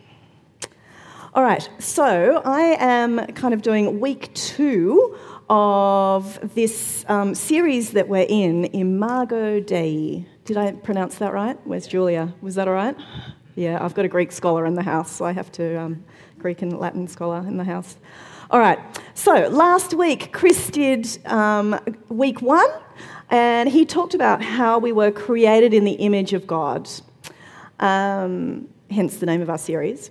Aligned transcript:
All 1.36 1.44
right. 1.44 1.70
So 1.78 2.42
I 2.44 2.76
am 2.80 3.24
kind 3.34 3.54
of 3.54 3.62
doing 3.62 4.00
week 4.00 4.34
two 4.34 5.16
of 5.48 6.56
this 6.56 7.06
um, 7.08 7.36
series 7.36 7.92
that 7.92 8.08
we're 8.08 8.26
in, 8.28 8.66
Imago 8.66 9.60
Dei. 9.60 10.26
Did 10.46 10.58
I 10.58 10.72
pronounce 10.72 11.20
that 11.20 11.32
right? 11.32 11.56
Where's 11.66 11.86
Julia? 11.86 12.34
Was 12.42 12.56
that 12.56 12.68
all 12.68 12.74
right? 12.74 12.96
Yeah, 13.56 13.78
I've 13.80 13.94
got 13.94 14.06
a 14.06 14.08
Greek 14.08 14.32
scholar 14.32 14.66
in 14.66 14.74
the 14.74 14.82
house, 14.82 15.12
so 15.12 15.26
I 15.26 15.32
have 15.34 15.52
to, 15.54 15.80
um, 15.80 16.04
Greek 16.40 16.64
and 16.64 16.80
Latin 16.80 17.08
scholar 17.08 17.40
in 17.40 17.58
the 17.58 17.64
house. 17.64 17.98
All 18.50 18.60
right, 18.60 18.80
so 19.14 19.50
last 19.50 19.94
week, 19.94 20.34
Chris 20.34 20.70
did 20.72 21.08
um, 21.28 21.80
week 22.08 22.42
one, 22.42 22.70
and 23.30 23.70
he 23.70 23.86
talked 23.86 24.16
about 24.16 24.42
how 24.42 24.80
we 24.80 24.92
were 24.92 25.12
created 25.12 25.74
in 25.74 25.84
the 25.84 25.94
image 25.94 26.34
of 26.34 26.48
God, 26.48 26.90
um, 27.80 28.68
hence 28.90 29.18
the 29.18 29.28
name 29.28 29.42
of 29.42 29.50
our 29.50 29.58
series, 29.58 30.10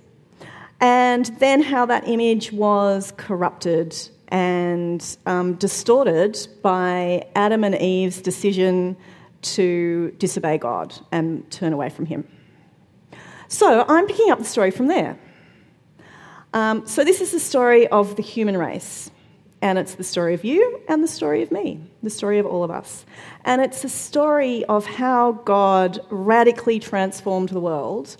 and 0.79 1.25
then 1.39 1.61
how 1.61 1.85
that 1.85 2.07
image 2.07 2.51
was 2.51 3.13
corrupted 3.17 3.95
and 4.29 5.17
um, 5.25 5.55
distorted 5.55 6.47
by 6.61 7.27
Adam 7.35 7.63
and 7.63 7.75
Eve's 7.75 8.21
decision 8.21 8.95
to 9.41 10.13
disobey 10.19 10.57
God 10.57 10.93
and 11.11 11.49
turn 11.51 11.73
away 11.73 11.89
from 11.89 12.05
Him. 12.05 12.27
So 13.47 13.85
I'm 13.87 14.07
picking 14.07 14.29
up 14.29 14.39
the 14.39 14.45
story 14.45 14.71
from 14.71 14.87
there. 14.87 15.17
Um, 16.53 16.85
so, 16.87 17.03
this 17.03 17.21
is 17.21 17.31
the 17.31 17.39
story 17.39 17.87
of 17.87 18.15
the 18.15 18.23
human 18.23 18.57
race. 18.57 19.11
And 19.61 19.77
it's 19.77 19.95
the 19.95 20.03
story 20.03 20.33
of 20.33 20.45
you 20.45 20.81
and 20.87 21.03
the 21.03 21.07
story 21.07 21.43
of 21.43 21.51
me, 21.51 21.81
the 22.01 22.09
story 22.09 22.39
of 22.39 22.45
all 22.45 22.63
of 22.63 22.71
us. 22.71 23.05
And 23.43 23.61
it's 23.61 23.83
a 23.83 23.89
story 23.89 24.63
of 24.65 24.85
how 24.85 25.33
God 25.33 25.99
radically 26.09 26.79
transformed 26.79 27.49
the 27.49 27.59
world 27.59 28.15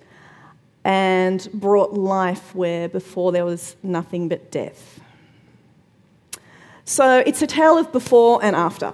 and 0.84 1.48
brought 1.54 1.94
life 1.94 2.56
where 2.56 2.90
before 2.90 3.32
there 3.32 3.46
was 3.46 3.76
nothing 3.84 4.30
but 4.30 4.52
death. 4.52 5.00
So, 6.86 7.20
it's 7.26 7.42
a 7.42 7.48
tale 7.48 7.78
of 7.78 7.92
before 7.92 8.44
and 8.44 8.56
after. 8.56 8.94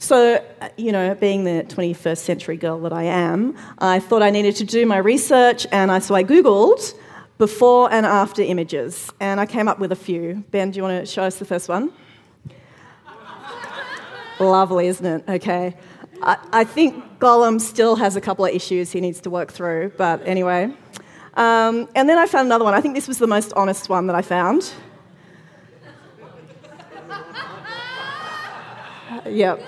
So, 0.00 0.44
uh, 0.60 0.68
you 0.76 0.92
know, 0.92 1.14
being 1.16 1.42
the 1.42 1.64
21st 1.68 2.18
century 2.18 2.56
girl 2.56 2.80
that 2.80 2.92
I 2.92 3.04
am, 3.04 3.56
I 3.78 3.98
thought 3.98 4.22
I 4.22 4.30
needed 4.30 4.54
to 4.56 4.64
do 4.64 4.86
my 4.86 4.98
research, 4.98 5.66
and 5.72 5.90
I, 5.90 5.98
so 5.98 6.14
I 6.14 6.22
Googled 6.22 6.94
before 7.36 7.92
and 7.92 8.06
after 8.06 8.40
images, 8.42 9.10
and 9.18 9.40
I 9.40 9.46
came 9.46 9.66
up 9.66 9.80
with 9.80 9.90
a 9.90 9.96
few. 9.96 10.44
Ben, 10.52 10.70
do 10.70 10.76
you 10.76 10.84
want 10.84 11.00
to 11.00 11.06
show 11.06 11.24
us 11.24 11.36
the 11.36 11.44
first 11.44 11.68
one? 11.68 11.92
Lovely, 14.40 14.86
isn't 14.86 15.04
it? 15.04 15.24
Okay. 15.28 15.74
I, 16.22 16.64
think 16.64 17.18
Gollum 17.18 17.60
still 17.60 17.96
has 17.96 18.16
a 18.16 18.20
couple 18.20 18.44
of 18.44 18.54
issues 18.54 18.92
he 18.92 19.00
needs 19.00 19.20
to 19.22 19.30
work 19.30 19.52
through, 19.52 19.92
but 19.96 20.26
anyway. 20.26 20.72
Um, 21.34 21.88
and 21.94 22.08
then 22.08 22.18
I 22.18 22.26
found 22.26 22.46
another 22.46 22.64
one. 22.64 22.74
I 22.74 22.80
think 22.80 22.94
this 22.94 23.06
was 23.06 23.18
the 23.18 23.26
most 23.26 23.52
honest 23.54 23.88
one 23.88 24.06
that 24.08 24.16
I 24.16 24.22
found. 24.22 24.72
yep. 29.26 29.62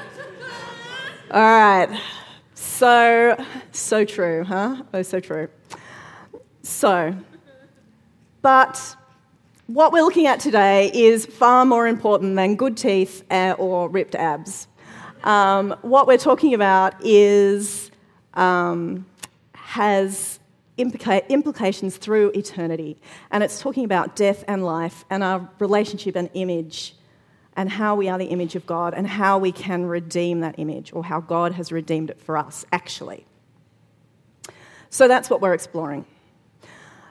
All 1.30 1.40
right. 1.40 2.00
So, 2.54 3.36
so 3.72 4.04
true, 4.04 4.44
huh? 4.44 4.82
Oh, 4.92 5.02
so 5.02 5.20
true. 5.20 5.48
So, 6.62 7.14
but 8.42 8.96
what 9.66 9.92
we're 9.92 10.02
looking 10.02 10.26
at 10.26 10.40
today 10.40 10.90
is 10.92 11.26
far 11.26 11.64
more 11.64 11.86
important 11.86 12.34
than 12.34 12.56
good 12.56 12.76
teeth 12.76 13.24
or 13.30 13.88
ripped 13.88 14.16
abs. 14.16 14.66
Um, 15.24 15.76
what 15.82 16.06
we're 16.06 16.18
talking 16.18 16.54
about 16.54 16.94
is 17.04 17.90
um, 18.34 19.06
has 19.54 20.40
implica- 20.78 21.28
implications 21.28 21.96
through 21.96 22.30
eternity, 22.30 22.96
and 23.30 23.42
it's 23.44 23.60
talking 23.60 23.84
about 23.84 24.16
death 24.16 24.44
and 24.48 24.64
life 24.64 25.04
and 25.10 25.22
our 25.22 25.48
relationship 25.58 26.16
and 26.16 26.30
image, 26.34 26.94
and 27.56 27.68
how 27.68 27.94
we 27.94 28.08
are 28.08 28.18
the 28.18 28.26
image 28.26 28.54
of 28.56 28.64
God, 28.64 28.94
and 28.94 29.06
how 29.06 29.38
we 29.38 29.52
can 29.52 29.84
redeem 29.84 30.40
that 30.40 30.58
image, 30.58 30.92
or 30.94 31.04
how 31.04 31.20
God 31.20 31.52
has 31.52 31.70
redeemed 31.70 32.10
it 32.10 32.20
for 32.20 32.38
us, 32.38 32.64
actually. 32.72 33.26
So 34.88 35.06
that's 35.06 35.28
what 35.28 35.40
we're 35.40 35.54
exploring. 35.54 36.06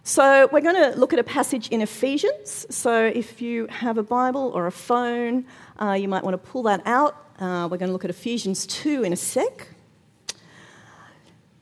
So, 0.09 0.49
we're 0.51 0.61
going 0.61 0.91
to 0.91 0.99
look 0.99 1.13
at 1.13 1.19
a 1.19 1.23
passage 1.23 1.67
in 1.69 1.81
Ephesians. 1.81 2.65
So, 2.71 3.05
if 3.05 3.43
you 3.43 3.67
have 3.67 3.99
a 3.99 4.01
Bible 4.01 4.51
or 4.55 4.65
a 4.65 4.71
phone, 4.71 5.45
uh, 5.79 5.91
you 5.91 6.07
might 6.07 6.23
want 6.23 6.33
to 6.33 6.39
pull 6.39 6.63
that 6.63 6.81
out. 6.87 7.27
Uh, 7.37 7.67
we're 7.69 7.77
going 7.77 7.89
to 7.89 7.93
look 7.93 8.05
at 8.05 8.09
Ephesians 8.09 8.65
2 8.65 9.03
in 9.03 9.13
a 9.13 9.15
sec. 9.15 9.67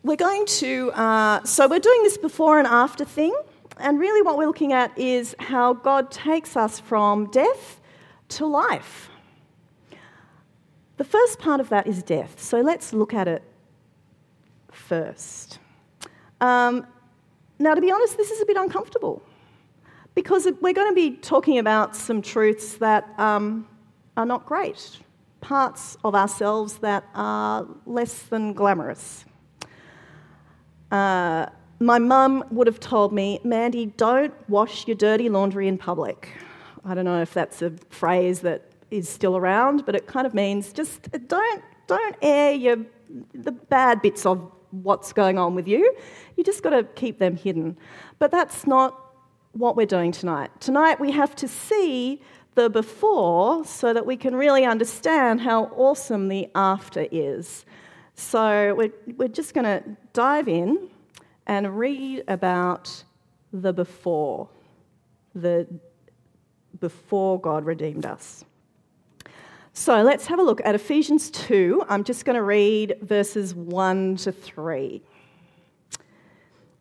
We're 0.02 0.16
going 0.16 0.46
to, 0.46 0.92
uh, 0.94 1.44
so 1.44 1.68
we're 1.68 1.80
doing 1.80 2.04
this 2.04 2.18
before 2.18 2.58
and 2.58 2.66
after 2.66 3.04
thing. 3.04 3.36
And 3.80 4.00
really, 4.00 4.22
what 4.22 4.38
we're 4.38 4.48
looking 4.48 4.72
at 4.72 4.98
is 4.98 5.36
how 5.40 5.74
God 5.74 6.10
takes 6.10 6.56
us 6.56 6.80
from 6.80 7.30
death 7.32 7.82
to 8.30 8.46
life. 8.46 9.10
The 10.96 11.04
first 11.04 11.38
part 11.38 11.60
of 11.60 11.68
that 11.68 11.86
is 11.86 12.02
death. 12.02 12.42
So, 12.42 12.62
let's 12.62 12.94
look 12.94 13.14
at 13.14 13.28
it 13.28 13.44
first. 14.72 15.60
Um, 16.40 16.88
now, 17.60 17.74
to 17.74 17.82
be 17.82 17.92
honest, 17.92 18.18
this 18.18 18.32
is 18.32 18.42
a 18.42 18.46
bit 18.46 18.58
uncomfortable 18.58 19.22
because 20.14 20.48
we're 20.62 20.74
going 20.74 20.90
to 20.90 20.96
be 20.96 21.12
talking 21.18 21.58
about 21.60 21.96
some 21.96 22.22
truths 22.22 22.76
that 22.78 23.08
um, 23.20 23.68
are 24.16 24.26
not 24.26 24.46
great, 24.46 24.98
parts 25.42 25.98
of 26.04 26.16
ourselves 26.16 26.78
that 26.80 27.04
are 27.14 27.68
less 27.86 28.24
than 28.24 28.54
glamorous. 28.54 29.26
Uh, 30.92 31.48
my 31.80 32.00
mum 32.00 32.44
would 32.52 32.68
have 32.68 32.80
told 32.80 33.14
me, 33.14 33.40
Mandy, 33.44 33.88
don't 33.98 34.34
wash 34.50 34.88
your 34.88 34.96
dirty 34.96 35.30
laundry 35.30 35.68
in 35.68 35.78
public. 35.78 36.30
I 36.84 36.96
don't 36.96 37.06
know 37.06 37.22
if 37.22 37.34
that's 37.34 37.62
a 37.62 37.72
phrase 37.90 38.40
that 38.42 38.72
is 38.90 39.08
still 39.10 39.38
around, 39.38 39.86
but 39.86 39.96
it 39.96 40.08
kind 40.08 40.26
of 40.26 40.34
means 40.34 40.74
just 40.74 41.12
don't, 41.28 41.64
don't 41.86 42.16
air 42.22 42.54
your, 42.54 42.78
the 43.34 43.52
bad 43.52 44.02
bits 44.02 44.26
of 44.26 44.52
what's 44.72 45.14
going 45.14 45.38
on 45.38 45.56
with 45.56 45.68
you. 45.68 45.96
You 46.38 46.44
just 46.44 46.64
got 46.64 46.70
to 46.70 46.84
keep 46.84 47.20
them 47.20 47.36
hidden. 47.36 47.78
But 48.20 48.32
that's 48.32 48.66
not 48.66 48.98
what 49.52 49.76
we're 49.76 49.88
doing 49.88 50.12
tonight. 50.12 50.52
Tonight 50.62 51.00
we 51.00 51.12
have 51.12 51.36
to 51.38 51.48
see 51.48 52.22
the 52.56 52.70
before 52.70 53.66
so 53.66 53.94
that 53.94 54.06
we 54.06 54.16
can 54.16 54.36
really 54.36 54.64
understand 54.64 55.42
how 55.42 55.66
awesome 55.76 56.28
the 56.28 56.48
after 56.56 57.08
is. 57.12 57.66
So 58.14 58.74
we're, 58.76 58.94
we're 59.16 59.28
just 59.28 59.54
going 59.54 59.66
to 59.66 59.84
dive 60.14 60.48
in 60.48 60.90
and 61.46 61.78
read 61.78 62.24
about 62.28 63.04
the 63.52 63.74
before, 63.74 64.50
the 65.34 65.68
before 66.80 67.40
God 67.40 67.66
redeemed 67.66 68.06
us. 68.06 68.44
So 69.74 70.02
let's 70.02 70.26
have 70.26 70.40
a 70.40 70.44
look 70.44 70.62
at 70.66 70.74
Ephesians 70.74 71.30
2. 71.30 71.84
I'm 71.88 72.04
just 72.04 72.26
going 72.26 72.36
to 72.36 72.42
read 72.42 72.98
verses 73.02 73.54
1 73.54 74.18
to 74.18 74.32
3. 74.32 75.04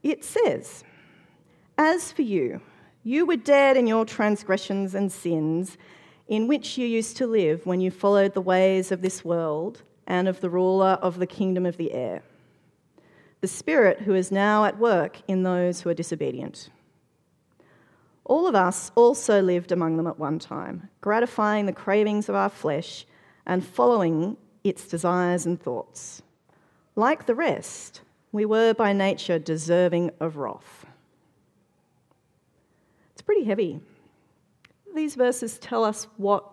It 0.07 0.25
says, 0.25 0.85
As 1.77 2.13
for 2.13 2.23
you, 2.23 2.61
you 3.03 3.27
were 3.27 3.37
dead 3.37 3.77
in 3.77 3.89
your 3.89 4.05
transgressions 4.05 4.95
and 4.95 5.11
sins, 5.11 5.77
in 6.29 6.47
which 6.47 6.79
you 6.79 6.87
used 6.87 7.17
to 7.17 7.27
live 7.27 7.67
when 7.67 7.81
you 7.81 7.91
followed 7.91 8.33
the 8.33 8.41
ways 8.41 8.93
of 8.93 9.03
this 9.03 9.25
world 9.25 9.83
and 10.07 10.29
of 10.29 10.41
the 10.41 10.49
ruler 10.49 10.99
of 11.03 11.19
the 11.19 11.27
kingdom 11.27 11.67
of 11.67 11.77
the 11.77 11.93
air, 11.93 12.23
the 13.41 13.49
Spirit 13.49 14.03
who 14.03 14.15
is 14.15 14.31
now 14.31 14.65
at 14.65 14.79
work 14.79 15.23
in 15.27 15.43
those 15.43 15.81
who 15.81 15.91
are 15.91 15.95
disobedient. 15.95 16.71
All 18.25 18.47
of 18.47 18.55
us 18.55 18.93
also 18.95 19.43
lived 19.43 19.73
among 19.73 19.97
them 19.97 20.07
at 20.07 20.21
one 20.21 20.39
time, 20.39 20.89
gratifying 21.01 21.67
the 21.67 21.73
cravings 21.73 22.29
of 22.29 22.37
our 22.37 22.51
flesh 22.51 23.07
and 23.45 23.67
following 23.67 24.37
its 24.63 24.87
desires 24.87 25.47
and 25.47 25.61
thoughts. 25.61 26.23
Like 26.95 27.27
the 27.27 27.35
rest, 27.35 28.03
we 28.37 28.45
were 28.45 28.75
by 28.75 28.93
nature 28.93 29.39
deserving 29.39 30.11
of 30.21 30.37
wrath. 30.37 30.85
It's 33.13 33.23
pretty 33.23 33.45
heavy. 33.45 33.81
These 34.95 35.15
verses 35.15 35.59
tell 35.59 35.83
us 35.83 36.07
what 36.19 36.45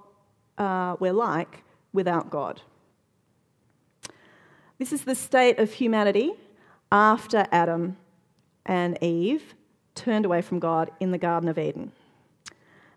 uh, 0.58 0.96
we're 1.02 1.12
like 1.12 1.64
without 1.92 2.30
God. 2.30 2.62
This 4.80 4.94
is 4.94 5.04
the 5.04 5.14
state 5.14 5.60
of 5.60 5.74
humanity 5.74 6.32
after 6.90 7.46
Adam 7.52 7.98
and 8.66 8.98
Eve 9.04 9.54
turned 9.94 10.24
away 10.26 10.42
from 10.42 10.60
God 10.60 10.90
in 11.02 11.12
the 11.12 11.18
Garden 11.18 11.50
of 11.50 11.60
Eden. 11.60 11.92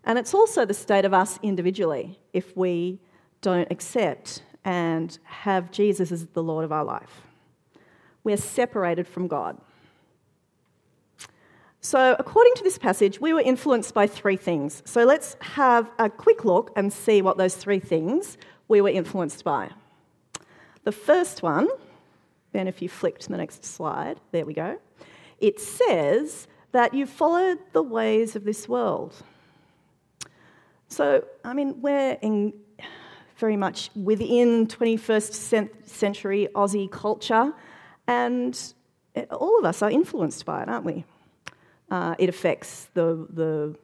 And 0.05 0.17
it's 0.17 0.33
also 0.33 0.63
the 0.63 0.73
state 0.73 1.03
of 1.03 1.13
us 1.13 1.39
individually 1.43 2.17
if 2.31 2.55
we 2.55 3.01
don't 3.41 3.69
accept 3.69 4.43
and 4.63 5.17
have 5.25 5.71
Jesus 5.71 6.09
as 6.13 6.25
the 6.27 6.41
Lord 6.41 6.63
of 6.63 6.71
our 6.71 6.85
life. 6.85 7.26
We're 8.27 8.35
separated 8.35 9.07
from 9.07 9.29
God. 9.29 9.57
So, 11.79 12.13
according 12.19 12.55
to 12.55 12.63
this 12.65 12.77
passage, 12.77 13.21
we 13.21 13.31
were 13.31 13.39
influenced 13.39 13.93
by 13.93 14.05
three 14.05 14.35
things. 14.35 14.83
So, 14.83 15.05
let's 15.05 15.37
have 15.39 15.89
a 15.97 16.09
quick 16.09 16.43
look 16.43 16.73
and 16.75 16.91
see 16.91 17.21
what 17.21 17.37
those 17.37 17.55
three 17.55 17.79
things 17.79 18.37
we 18.67 18.81
were 18.81 18.89
influenced 18.89 19.45
by. 19.45 19.69
The 20.83 20.91
first 20.91 21.41
one, 21.41 21.69
then 22.51 22.67
if 22.67 22.81
you 22.81 22.89
flick 22.89 23.17
to 23.19 23.29
the 23.29 23.37
next 23.37 23.63
slide, 23.63 24.19
there 24.33 24.45
we 24.45 24.53
go, 24.53 24.77
it 25.39 25.61
says 25.61 26.49
that 26.73 26.93
you 26.93 27.05
followed 27.05 27.59
the 27.71 27.81
ways 27.81 28.35
of 28.35 28.43
this 28.43 28.67
world. 28.67 29.15
So, 30.89 31.23
I 31.45 31.53
mean, 31.53 31.81
we're 31.81 32.17
in 32.21 32.51
very 33.37 33.55
much 33.55 33.89
within 33.95 34.67
21st 34.67 35.87
century 35.87 36.49
Aussie 36.53 36.91
culture, 36.91 37.53
and 38.07 38.73
all 39.31 39.59
of 39.59 39.65
us 39.65 39.81
are 39.81 39.91
influenced 39.91 40.45
by 40.45 40.63
it, 40.63 40.69
aren't 40.69 40.85
we? 40.85 41.03
Uh, 41.89 42.15
it 42.17 42.29
affects 42.29 42.87
the, 42.93 43.27
the, 43.29 43.75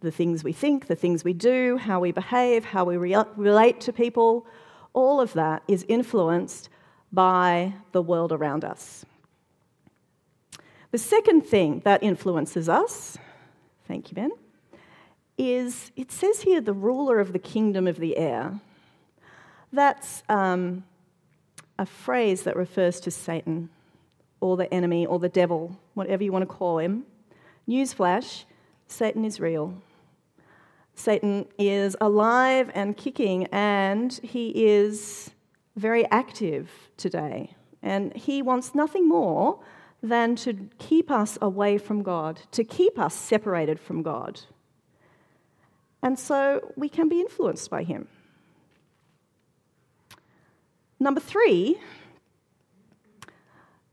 the 0.00 0.10
things 0.10 0.42
we 0.42 0.52
think, 0.52 0.86
the 0.86 0.96
things 0.96 1.24
we 1.24 1.32
do, 1.32 1.76
how 1.76 2.00
we 2.00 2.12
behave, 2.12 2.64
how 2.64 2.84
we 2.84 2.96
re- 2.96 3.24
relate 3.36 3.80
to 3.82 3.92
people. 3.92 4.46
All 4.92 5.20
of 5.20 5.32
that 5.34 5.62
is 5.68 5.84
influenced 5.88 6.68
by 7.12 7.74
the 7.92 8.02
world 8.02 8.32
around 8.32 8.64
us. 8.64 9.04
The 10.90 10.98
second 10.98 11.42
thing 11.42 11.80
that 11.84 12.02
influences 12.02 12.68
us, 12.68 13.18
thank 13.86 14.10
you, 14.10 14.14
Ben, 14.14 14.30
is 15.38 15.92
it 15.96 16.10
says 16.10 16.42
here 16.42 16.60
the 16.60 16.72
ruler 16.72 17.20
of 17.20 17.32
the 17.32 17.38
kingdom 17.38 17.86
of 17.86 17.98
the 17.98 18.16
air. 18.16 18.58
That's 19.72 20.22
um, 20.28 20.84
a 21.78 21.86
phrase 21.86 22.42
that 22.42 22.56
refers 22.56 23.00
to 23.00 23.10
Satan 23.10 23.68
or 24.40 24.56
the 24.56 24.72
enemy 24.72 25.06
or 25.06 25.18
the 25.18 25.28
devil, 25.28 25.78
whatever 25.94 26.22
you 26.22 26.32
want 26.32 26.42
to 26.42 26.54
call 26.54 26.78
him. 26.78 27.04
Newsflash 27.68 28.44
Satan 28.86 29.24
is 29.24 29.40
real. 29.40 29.74
Satan 30.94 31.46
is 31.58 31.96
alive 32.00 32.70
and 32.74 32.96
kicking, 32.96 33.46
and 33.52 34.12
he 34.22 34.50
is 34.64 35.30
very 35.76 36.06
active 36.10 36.70
today. 36.96 37.54
And 37.82 38.16
he 38.16 38.40
wants 38.42 38.74
nothing 38.74 39.06
more 39.06 39.60
than 40.02 40.36
to 40.36 40.68
keep 40.78 41.10
us 41.10 41.36
away 41.42 41.78
from 41.78 42.02
God, 42.02 42.40
to 42.52 42.64
keep 42.64 42.98
us 42.98 43.14
separated 43.14 43.78
from 43.78 44.02
God. 44.02 44.40
And 46.02 46.18
so 46.18 46.72
we 46.76 46.88
can 46.88 47.08
be 47.08 47.20
influenced 47.20 47.68
by 47.70 47.82
him. 47.82 48.08
Number 50.98 51.20
three, 51.20 51.76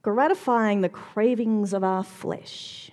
gratifying 0.02 0.82
the 0.82 0.90
cravings 0.90 1.74
of 1.74 1.84
our 1.84 2.04
flesh. 2.04 2.92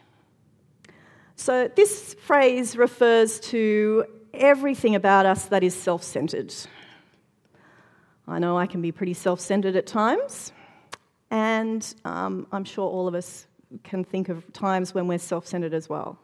So, 1.36 1.70
this 1.74 2.14
phrase 2.14 2.76
refers 2.76 3.40
to 3.40 4.04
everything 4.34 4.94
about 4.94 5.26
us 5.26 5.46
that 5.46 5.62
is 5.62 5.74
self 5.74 6.02
centered. 6.02 6.54
I 8.28 8.38
know 8.38 8.58
I 8.58 8.66
can 8.66 8.82
be 8.82 8.92
pretty 8.92 9.14
self 9.14 9.40
centered 9.40 9.76
at 9.76 9.86
times, 9.86 10.52
and 11.30 11.94
um, 12.04 12.46
I'm 12.52 12.64
sure 12.64 12.88
all 12.88 13.08
of 13.08 13.14
us 13.14 13.46
can 13.84 14.04
think 14.04 14.28
of 14.28 14.52
times 14.52 14.92
when 14.92 15.06
we're 15.06 15.18
self 15.18 15.46
centered 15.46 15.72
as 15.72 15.88
well. 15.88 16.18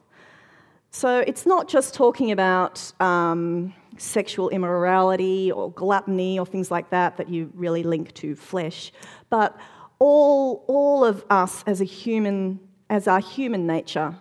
So, 0.91 1.21
it's 1.21 1.45
not 1.47 1.69
just 1.69 1.95
talking 1.95 2.33
about 2.33 2.93
um, 3.01 3.75
sexual 3.99 4.49
immorality 4.49 5.53
or 5.53 5.71
gluttony 5.73 6.39
or 6.39 6.47
things 6.47 6.71
like 6.71 6.91
that 6.91 7.17
that 7.17 7.29
you 7.29 7.51
really 7.55 7.83
link 7.83 8.15
to 8.15 8.35
flesh, 8.35 8.93
but 9.31 9.59
all, 9.99 10.65
all 10.69 11.05
of 11.05 11.25
us 11.31 11.65
as 11.67 11.81
a 11.81 11.85
human, 11.85 12.61
as 12.91 13.09
our 13.09 13.21
human 13.21 13.67
nature, 13.67 14.17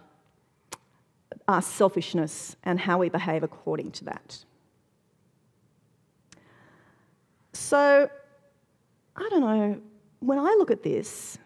our 1.48 1.62
selfishness 1.62 2.56
and 2.64 2.80
how 2.80 2.98
we 2.98 3.10
behave 3.10 3.44
according 3.44 3.92
to 3.92 4.06
that. 4.06 4.44
So, 7.54 8.10
I 9.16 9.30
don't 9.30 9.42
know, 9.42 9.82
when 10.20 10.40
I 10.40 10.56
look 10.58 10.72
at 10.72 10.84
this, 10.84 11.38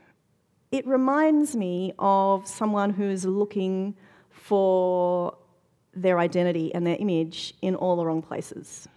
it 0.72 0.86
reminds 0.88 1.56
me 1.56 1.94
of 2.00 2.48
someone 2.48 2.92
who's 2.92 3.26
looking 3.26 3.96
for 4.50 5.36
their 5.94 6.18
identity 6.20 6.74
and 6.76 6.86
their 6.86 6.98
image 7.00 7.54
in 7.62 7.76
all 7.76 7.96
the 7.96 8.06
wrong 8.06 8.22
places. 8.22 8.88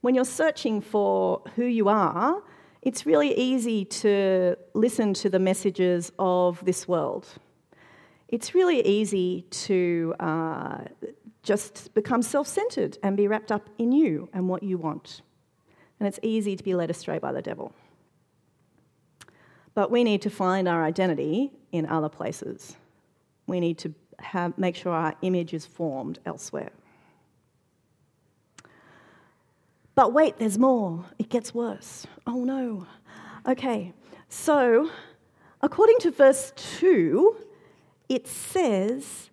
When 0.00 0.14
you're 0.14 0.32
searching 0.42 0.80
for 0.80 1.42
who 1.56 1.64
you 1.64 1.88
are, 1.88 2.42
it's 2.82 3.04
really 3.04 3.32
easy 3.36 3.84
to 4.02 4.56
listen 4.74 5.14
to 5.22 5.28
the 5.28 5.38
messages 5.38 6.12
of 6.18 6.64
this 6.64 6.88
world 6.88 7.26
it's 8.28 8.54
really 8.54 8.86
easy 8.86 9.42
to 9.50 10.14
uh, 10.20 10.84
just 11.42 11.92
become 11.94 12.22
self 12.22 12.46
centered 12.46 12.98
and 13.02 13.16
be 13.16 13.26
wrapped 13.26 13.50
up 13.50 13.68
in 13.78 13.90
you 13.90 14.28
and 14.32 14.48
what 14.48 14.62
you 14.62 14.76
want. 14.76 15.22
And 15.98 16.06
it's 16.06 16.20
easy 16.22 16.54
to 16.54 16.62
be 16.62 16.74
led 16.74 16.90
astray 16.90 17.18
by 17.18 17.32
the 17.32 17.42
devil. 17.42 17.72
But 19.74 19.90
we 19.90 20.04
need 20.04 20.22
to 20.22 20.30
find 20.30 20.68
our 20.68 20.84
identity 20.84 21.52
in 21.72 21.86
other 21.86 22.08
places. 22.08 22.76
We 23.46 23.60
need 23.60 23.78
to 23.78 23.94
have, 24.20 24.56
make 24.58 24.76
sure 24.76 24.92
our 24.92 25.14
image 25.22 25.54
is 25.54 25.66
formed 25.66 26.18
elsewhere. 26.26 26.70
But 29.94 30.12
wait, 30.12 30.38
there's 30.38 30.58
more. 30.58 31.04
It 31.18 31.28
gets 31.28 31.54
worse. 31.54 32.06
Oh 32.26 32.44
no. 32.44 32.86
Okay, 33.46 33.92
so 34.28 34.90
according 35.60 35.98
to 36.00 36.10
verse 36.10 36.52
2, 36.78 37.36
it 38.08 38.26
says 38.26 39.30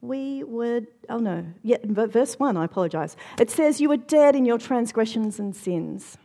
we 0.00 0.44
were, 0.44 0.82
oh 1.08 1.18
no, 1.18 1.46
yeah, 1.62 1.78
verse 1.84 2.38
1, 2.38 2.56
I 2.56 2.64
apologize. 2.64 3.16
It 3.38 3.50
says, 3.50 3.80
You 3.80 3.88
were 3.88 3.96
dead 3.96 4.36
in 4.36 4.44
your 4.44 4.58
transgressions 4.58 5.38
and 5.38 5.54
sins. 5.54 6.18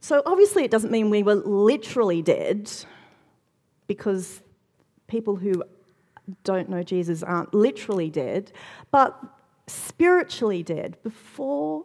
So 0.00 0.22
obviously, 0.26 0.64
it 0.64 0.70
doesn't 0.70 0.90
mean 0.90 1.10
we 1.10 1.22
were 1.22 1.34
literally 1.34 2.22
dead, 2.22 2.70
because 3.86 4.42
people 5.06 5.36
who 5.36 5.62
don't 6.44 6.68
know 6.68 6.82
Jesus 6.82 7.22
aren't 7.22 7.54
literally 7.54 8.10
dead, 8.10 8.52
but 8.90 9.18
spiritually 9.66 10.62
dead. 10.62 10.96
Before 11.02 11.84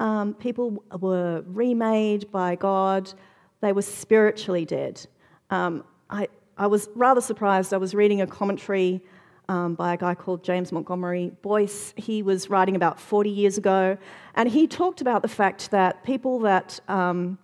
um, 0.00 0.34
people 0.34 0.82
were 0.98 1.42
remade 1.46 2.30
by 2.30 2.56
God, 2.56 3.12
they 3.60 3.72
were 3.72 3.82
spiritually 3.82 4.64
dead. 4.64 5.06
Um, 5.50 5.84
I, 6.10 6.28
I 6.58 6.66
was 6.66 6.88
rather 6.94 7.20
surprised. 7.20 7.72
I 7.72 7.78
was 7.78 7.94
reading 7.94 8.20
a 8.20 8.26
commentary 8.26 9.02
um, 9.48 9.74
by 9.74 9.94
a 9.94 9.96
guy 9.96 10.14
called 10.14 10.42
James 10.42 10.72
Montgomery 10.72 11.32
Boice. 11.42 11.92
He 11.96 12.22
was 12.22 12.48
writing 12.48 12.76
about 12.76 12.98
40 12.98 13.30
years 13.30 13.58
ago, 13.58 13.96
and 14.34 14.48
he 14.48 14.66
talked 14.66 15.00
about 15.00 15.22
the 15.22 15.28
fact 15.28 15.70
that 15.70 16.02
people 16.04 16.40
that 16.40 16.80
um, 16.88 17.38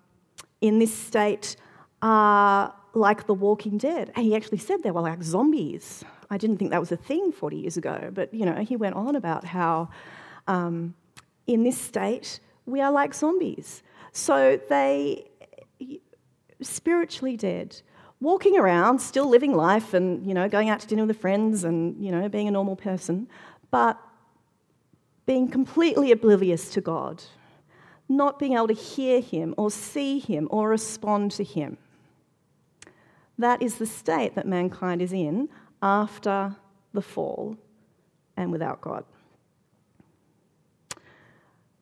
in 0.61 0.79
this 0.79 0.95
state 0.95 1.57
are 2.03 2.75
like 2.95 3.27
the 3.27 3.35
walking 3.35 3.79
dead. 3.79 4.13
And 4.15 4.25
he 4.25 4.35
actually 4.35 4.59
said 4.59 4.83
they 4.83 4.91
were 4.91 5.01
like 5.01 5.23
zombies. 5.23 6.05
I 6.31 6.39
didn't 6.39 6.59
think 6.59 6.71
that 6.71 6.81
was 6.81 6.93
a 6.93 6.97
thing 6.97 7.33
40 7.33 7.57
years 7.57 7.77
ago, 7.77 8.11
but 8.13 8.33
you 8.33 8.45
know, 8.45 8.57
he 8.57 8.77
went 8.77 8.95
on 8.95 9.17
about 9.17 9.45
how 9.45 9.91
um, 10.47 10.95
in 11.47 11.63
this 11.65 11.79
state 11.79 12.41
we 12.67 12.81
are 12.81 12.93
like 12.93 13.15
zombies. 13.15 13.83
So 14.13 14.61
they 14.69 15.27
spiritually 16.61 17.37
dead 17.37 17.81
walking 18.21 18.59
around, 18.59 19.01
still 19.01 19.29
living 19.29 19.55
life 19.55 19.95
and, 19.95 20.27
you 20.27 20.35
know, 20.35 20.49
going 20.49 20.69
out 20.69 20.81
to 20.81 20.87
dinner 20.87 21.03
with 21.07 21.17
the 21.17 21.21
friends 21.21 21.65
and, 21.65 22.03
you 22.05 22.13
know, 22.13 22.29
being 22.29 22.49
a 22.49 22.51
normal 22.51 22.77
person, 22.77 23.29
but 23.71 23.99
being 25.27 25.49
completely 25.49 26.13
oblivious 26.13 26.71
to 26.71 26.81
God, 26.81 27.23
not 28.09 28.39
being 28.39 28.55
able 28.55 28.69
to 28.69 28.75
hear 28.75 29.21
Him 29.21 29.55
or 29.57 29.71
see 29.71 30.19
Him 30.19 30.49
or 30.51 30.69
respond 30.69 31.31
to 31.33 31.45
Him. 31.45 31.79
That 33.41 33.63
is 33.63 33.77
the 33.77 33.87
state 33.87 34.35
that 34.35 34.47
mankind 34.47 35.01
is 35.01 35.15
in 35.15 35.49
after 35.83 36.55
the 36.93 37.01
fall 37.01 37.57
and 38.37 38.53
without 38.53 38.83
God. 38.83 39.03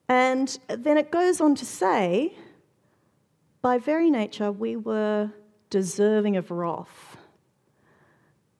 And 0.07 0.57
then 0.69 0.97
it 0.97 1.11
goes 1.11 1.41
on 1.41 1.55
to 1.55 1.65
say, 1.65 2.33
by 3.61 3.77
very 3.77 4.09
nature, 4.09 4.53
we 4.53 4.77
were 4.77 5.31
deserving 5.69 6.37
of 6.37 6.49
wrath. 6.49 7.17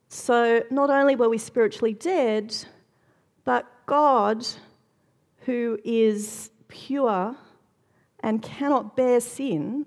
So 0.10 0.64
not 0.70 0.90
only 0.90 1.16
were 1.16 1.30
we 1.30 1.38
spiritually 1.38 1.94
dead, 1.94 2.54
but 3.46 3.66
God, 3.86 4.46
who 5.46 5.80
is 5.86 6.52
pure 6.68 7.38
and 8.20 8.42
cannot 8.42 8.98
bear 8.98 9.22
sin, 9.22 9.86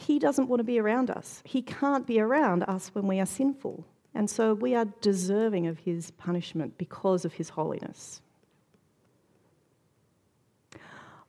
he 0.00 0.18
doesn't 0.18 0.48
want 0.48 0.60
to 0.60 0.64
be 0.64 0.78
around 0.78 1.10
us. 1.10 1.42
He 1.44 1.62
can't 1.62 2.06
be 2.06 2.20
around 2.20 2.64
us 2.64 2.88
when 2.94 3.06
we 3.06 3.20
are 3.20 3.26
sinful 3.26 3.84
And 4.14 4.28
so 4.28 4.54
we 4.54 4.74
are 4.74 4.86
deserving 5.00 5.66
of 5.66 5.78
his 5.78 6.10
punishment 6.12 6.76
because 6.78 7.24
of 7.24 7.34
his 7.34 7.50
holiness. 7.50 8.20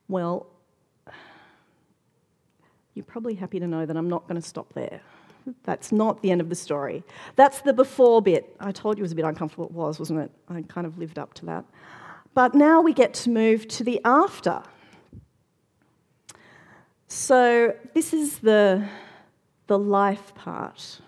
Well, 0.08 0.48
you're 2.96 3.06
probably 3.06 3.36
happy 3.36 3.60
to 3.60 3.68
know 3.68 3.86
that 3.86 3.96
I'm 3.96 4.10
not 4.10 4.28
going 4.28 4.42
to 4.42 4.48
stop 4.48 4.74
there. 4.74 5.02
That's 5.64 5.92
not 5.92 6.22
the 6.22 6.32
end 6.32 6.42
of 6.42 6.50
the 6.50 6.56
story. 6.56 7.04
That's 7.36 7.62
the 7.62 7.74
before 7.74 8.22
bit. 8.22 8.56
I 8.60 8.72
told 8.72 8.98
you 8.98 9.02
it 9.02 9.06
was 9.06 9.12
a 9.12 9.16
bit 9.16 9.26
uncomfortable. 9.26 9.66
It 9.66 9.72
was, 9.72 10.00
wasn't 10.00 10.20
it? 10.20 10.32
I 10.50 10.62
kind 10.64 10.86
of 10.86 10.98
lived 10.98 11.18
up 11.18 11.34
to 11.36 11.46
that. 11.48 11.66
But 12.34 12.56
now 12.56 12.82
we 12.82 12.94
get 12.94 13.14
to 13.16 13.30
move 13.30 13.68
to 13.70 13.84
the 13.84 14.02
after. 14.06 14.64
So, 17.14 17.76
this 17.94 18.14
is 18.14 18.40
the, 18.40 18.88
the 19.68 19.78
life 19.78 20.34
part. 20.34 21.02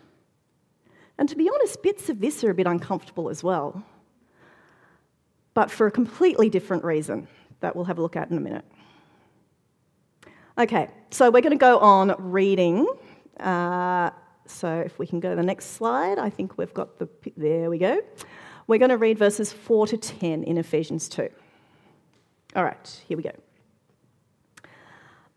And 1.17 1.29
to 1.29 1.35
be 1.37 1.49
honest, 1.49 1.81
bits 1.81 2.09
of 2.09 2.19
this 2.19 2.43
are 2.43 2.49
a 2.49 2.53
bit 2.53 2.67
uncomfortable 2.67 3.29
as 3.29 3.41
well, 3.41 3.85
but 5.53 5.71
for 5.71 5.87
a 5.87 5.91
completely 5.91 6.49
different 6.49 6.83
reason 6.83 7.29
that 7.61 7.73
we'll 7.73 7.85
have 7.85 7.99
a 7.99 8.01
look 8.01 8.17
at 8.17 8.29
in 8.29 8.35
a 8.35 8.41
minute. 8.41 8.65
Okay, 10.57 10.89
so 11.09 11.31
we're 11.31 11.39
going 11.39 11.51
to 11.51 11.55
go 11.55 11.79
on 11.79 12.13
reading. 12.19 12.85
Uh, 13.39 14.09
so 14.45 14.81
if 14.85 14.99
we 14.99 15.07
can 15.07 15.21
go 15.21 15.29
to 15.29 15.37
the 15.37 15.41
next 15.41 15.67
slide, 15.67 16.19
I 16.19 16.29
think 16.29 16.57
we've 16.57 16.73
got 16.73 16.99
the. 16.99 17.07
There 17.37 17.69
we 17.69 17.77
go. 17.77 18.01
We're 18.67 18.79
going 18.79 18.89
to 18.89 18.97
read 18.97 19.17
verses 19.17 19.53
4 19.53 19.87
to 19.87 19.97
10 19.97 20.43
in 20.43 20.57
Ephesians 20.57 21.07
2. 21.07 21.29
All 22.57 22.65
right, 22.65 23.01
here 23.07 23.15
we 23.15 23.23
go. 23.23 23.31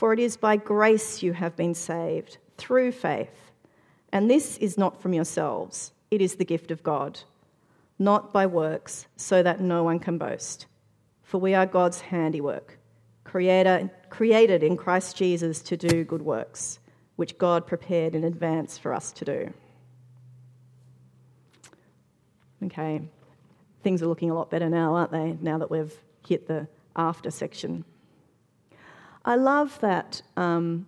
For 0.00 0.14
it 0.14 0.18
is 0.18 0.38
by 0.38 0.56
grace 0.56 1.22
you 1.22 1.34
have 1.34 1.54
been 1.56 1.74
saved, 1.74 2.38
through 2.56 2.92
faith 2.92 3.50
and 4.10 4.30
this 4.30 4.56
is 4.56 4.78
not 4.78 4.98
from 5.02 5.12
yourselves, 5.12 5.92
it 6.10 6.22
is 6.22 6.36
the 6.36 6.44
gift 6.46 6.70
of 6.70 6.82
God, 6.82 7.20
not 7.98 8.32
by 8.32 8.46
works, 8.46 9.06
so 9.18 9.42
that 9.42 9.60
no 9.60 9.84
one 9.84 9.98
can 9.98 10.16
boast. 10.16 10.64
For 11.22 11.36
we 11.36 11.52
are 11.52 11.66
God's 11.66 12.00
handiwork, 12.00 12.78
creator, 13.24 13.90
created 14.08 14.62
in 14.62 14.78
Christ 14.78 15.18
Jesus 15.18 15.60
to 15.64 15.76
do 15.76 16.02
good 16.02 16.22
works, 16.22 16.78
which 17.16 17.36
God 17.36 17.66
prepared 17.66 18.14
in 18.14 18.24
advance 18.24 18.78
for 18.78 18.94
us 18.94 19.12
to 19.12 19.26
do. 19.26 19.52
Okay, 22.64 23.02
things 23.82 24.00
are 24.00 24.06
looking 24.06 24.30
a 24.30 24.34
lot 24.34 24.48
better 24.48 24.70
now, 24.70 24.94
aren't 24.94 25.12
they? 25.12 25.36
Now 25.42 25.58
that 25.58 25.70
we've 25.70 25.92
hit 26.26 26.48
the 26.48 26.68
after 26.96 27.30
section. 27.30 27.84
I 29.24 29.36
love 29.36 29.78
that 29.80 30.22
um, 30.36 30.86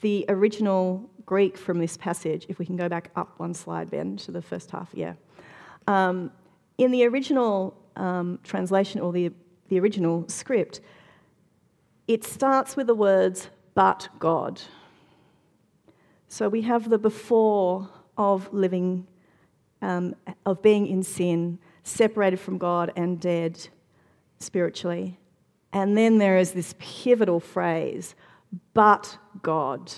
the 0.00 0.24
original 0.28 1.08
Greek 1.26 1.56
from 1.56 1.78
this 1.78 1.96
passage, 1.96 2.46
if 2.48 2.58
we 2.58 2.66
can 2.66 2.76
go 2.76 2.88
back 2.88 3.10
up 3.14 3.38
one 3.38 3.54
slide, 3.54 3.90
Ben, 3.90 4.16
to 4.18 4.32
the 4.32 4.42
first 4.42 4.70
half, 4.70 4.88
yeah. 4.92 5.14
Um, 5.86 6.32
in 6.76 6.90
the 6.90 7.04
original 7.04 7.76
um, 7.96 8.38
translation 8.42 9.00
or 9.00 9.12
the, 9.12 9.30
the 9.68 9.78
original 9.78 10.28
script, 10.28 10.80
it 12.06 12.24
starts 12.24 12.76
with 12.76 12.86
the 12.86 12.94
words, 12.94 13.48
but 13.74 14.08
God. 14.18 14.62
So 16.28 16.48
we 16.48 16.62
have 16.62 16.90
the 16.90 16.98
before 16.98 17.88
of 18.16 18.52
living, 18.52 19.06
um, 19.82 20.14
of 20.44 20.62
being 20.62 20.86
in 20.86 21.02
sin, 21.02 21.58
separated 21.84 22.40
from 22.40 22.58
God 22.58 22.92
and 22.96 23.20
dead 23.20 23.68
spiritually. 24.40 25.18
And 25.72 25.96
then 25.96 26.18
there 26.18 26.38
is 26.38 26.52
this 26.52 26.74
pivotal 26.78 27.40
phrase, 27.40 28.14
but 28.74 29.18
God 29.42 29.92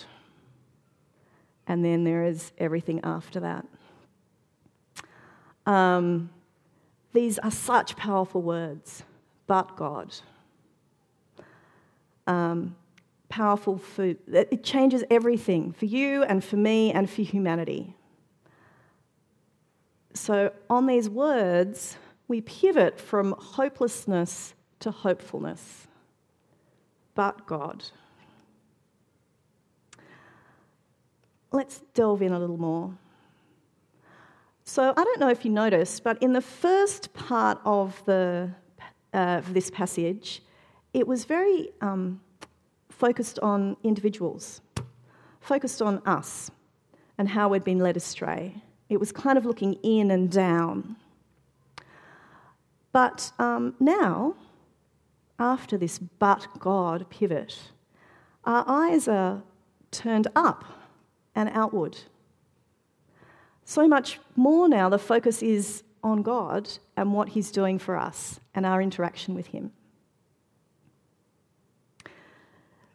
and 1.71 1.85
then 1.85 2.03
there 2.03 2.25
is 2.25 2.51
everything 2.59 2.99
after 3.05 3.39
that. 3.39 3.65
Um, 5.67 6.31
these 7.13 7.39
are 7.39 7.51
such 7.53 7.95
powerful 7.95 8.43
words, 8.43 9.05
but 9.47 9.77
God. 9.77 10.13
Um, 12.27 12.75
powerful 13.29 13.79
food. 13.79 14.19
It 14.27 14.65
changes 14.65 15.05
everything 15.13 15.73
for 15.73 15.85
you 15.85 16.25
and 16.25 16.43
for 16.43 16.57
me 16.57 16.91
and 16.91 17.09
for 17.09 17.23
humanity. 17.23 17.95
So, 20.13 20.53
on 20.69 20.87
these 20.87 21.09
words, 21.09 21.97
we 22.27 22.41
pivot 22.41 22.99
from 22.99 23.37
hopelessness 23.39 24.55
to 24.81 24.91
hopefulness. 24.91 25.87
But 27.15 27.47
God. 27.47 27.85
let's 31.53 31.81
delve 31.95 32.23
in 32.23 32.33
a 32.33 32.39
little 32.39 32.59
more. 32.59 32.95
So, 34.65 34.93
I 34.97 35.05
don't 35.05 35.21
know 35.21 35.29
if 35.29 35.45
you 35.45 35.51
noticed, 35.51 36.05
but 36.05 36.23
in 36.23 36.33
the 36.33 36.41
first 36.41 37.13
part 37.13 37.59
of, 37.65 38.01
the, 38.07 38.51
uh, 39.13 39.41
this 39.49 39.71
passage, 39.71 40.43
it 40.95 41.07
was 41.07 41.25
very 41.25 41.71
um, 41.81 42.21
focused 42.89 43.41
on 43.41 43.77
individuals, 43.83 44.61
focused 45.41 45.83
on 45.83 46.01
us 46.07 46.51
and 47.19 47.29
how 47.29 47.49
we'd 47.49 47.65
been 47.65 47.81
led 47.81 47.97
astray. 47.97 48.55
It 48.89 49.01
was 49.01 49.11
kind 49.11 49.37
of 49.37 49.45
looking 49.45 49.75
in 49.83 50.11
and 50.11 50.31
down. 50.31 50.97
But 52.93 53.33
um, 53.39 53.75
now, 53.81 54.35
after 55.41 55.77
this 55.77 55.99
but 55.99 56.47
God 56.59 57.09
pivot, 57.11 57.59
our 58.45 58.65
eyes 58.67 59.09
are 59.09 59.43
turned 59.91 60.29
up 60.37 60.65
and 61.35 61.49
outward. 61.53 61.99
So 63.65 63.89
much 63.89 64.19
more 64.37 64.69
now, 64.69 64.89
the 64.89 64.99
focus 64.99 65.43
is 65.43 65.83
on 66.03 66.23
God 66.23 66.69
and 66.97 67.13
what 67.13 67.31
He's 67.31 67.51
doing 67.51 67.79
for 67.79 67.97
us 67.97 68.41
and 68.55 68.67
our 68.67 68.83
interaction 68.83 69.35
with 69.35 69.49
Him. 69.49 69.73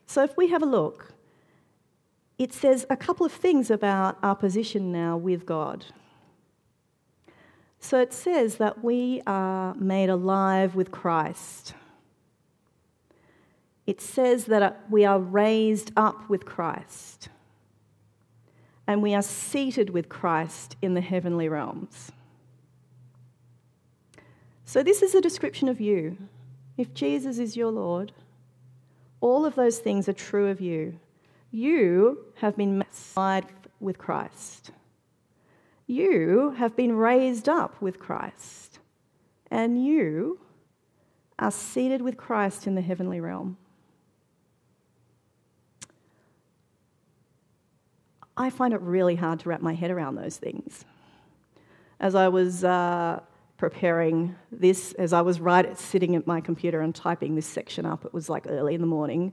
So, 0.06 0.24
if 0.24 0.36
we 0.38 0.50
have 0.50 0.62
a 0.62 0.66
look, 0.68 1.14
it 2.38 2.54
says 2.54 2.86
a 2.90 2.98
couple 2.98 3.26
of 3.26 3.32
things 3.32 3.72
about 3.72 4.18
our 4.22 4.36
position 4.36 4.92
now 4.92 5.18
with 5.18 5.46
God. 5.46 5.86
So, 7.80 8.00
it 8.00 8.14
says 8.14 8.56
that 8.58 8.84
we 8.84 9.22
are 9.26 9.74
made 9.76 10.10
alive 10.10 10.76
with 10.76 10.92
Christ. 10.92 11.74
It 13.86 14.02
says 14.02 14.46
that 14.46 14.64
uh, 14.64 14.72
we 14.90 15.06
are 15.06 15.20
raised 15.20 15.92
up 15.96 16.30
with 16.30 16.46
Christ 16.46 17.30
and 18.88 19.02
we 19.02 19.14
are 19.14 19.22
seated 19.22 19.90
with 19.90 20.10
Christ 20.10 20.76
in 20.82 20.94
the 20.94 21.02
heavenly 21.02 21.50
realms. 21.50 22.12
So, 24.64 24.84
this 24.84 25.02
is 25.02 25.14
a 25.14 25.22
description 25.22 25.70
of 25.70 25.80
you. 25.80 26.18
If 26.78 26.94
Jesus 26.94 27.38
is 27.40 27.56
your 27.56 27.72
Lord, 27.72 28.12
all 29.22 29.46
of 29.46 29.56
those 29.56 29.80
things 29.80 30.10
are 30.10 30.14
true 30.14 30.50
of 30.50 30.60
you. 30.60 31.00
You 31.52 32.26
have 32.36 32.58
been 32.58 32.84
made 33.16 33.46
with 33.80 33.98
Christ. 33.98 34.72
You 35.88 36.56
have 36.58 36.76
been 36.76 36.96
raised 36.96 37.48
up 37.48 37.82
with 37.82 38.00
Christ. 38.00 38.80
And 39.52 39.84
you 39.84 40.40
are 41.38 41.52
seated 41.52 42.02
with 42.02 42.18
Christ 42.18 42.68
in 42.68 42.76
the 42.76 42.82
heavenly 42.82 43.20
realm. 43.20 43.58
I 48.38 48.50
find 48.50 48.74
it 48.74 48.82
really 48.82 49.16
hard 49.16 49.40
to 49.42 49.50
wrap 49.50 49.62
my 49.62 49.74
head 49.74 49.92
around 49.92 50.16
those 50.16 50.38
things. 50.38 50.84
As 52.00 52.16
I 52.16 52.28
was 52.28 52.64
uh, 52.64 53.22
preparing 53.58 54.36
this, 54.52 54.92
as 54.94 55.14
I 55.14 55.22
was 55.22 55.40
right 55.40 55.78
sitting 55.78 56.16
at 56.16 56.28
my 56.28 56.42
computer 56.42 56.82
and 56.82 56.94
typing 56.94 57.36
this 57.36 57.46
section 57.46 57.86
up, 57.86 58.04
it 58.04 58.14
was 58.14 58.30
like 58.30 58.46
early 58.48 58.76
in 58.76 58.82
the 58.82 58.88
morning. 58.88 59.32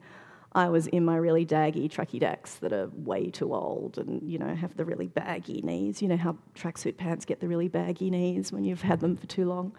I 0.54 0.68
was 0.68 0.87
in 0.87 1.04
my 1.04 1.16
really 1.16 1.47
daggy 1.47 1.90
tracky 1.90 2.21
dacks 2.21 2.56
that 2.56 2.73
are 2.73 2.90
way 2.94 3.30
too 3.30 3.54
old 3.54 3.99
and, 3.99 4.23
you 4.30 4.38
know, 4.38 4.54
have 4.54 4.76
the 4.76 4.85
really 4.85 5.09
baggy 5.09 5.62
knees. 5.62 6.02
You 6.02 6.09
know 6.09 6.16
how 6.16 6.37
tracksuit 6.54 6.97
pants 6.97 7.25
get 7.25 7.40
the 7.40 7.49
really 7.49 7.68
baggy 7.68 8.11
knees 8.11 8.52
when 8.52 8.62
you've 8.62 8.82
had 8.82 9.00
them 9.00 9.16
for 9.16 9.26
too 9.26 9.47
long. 9.47 9.73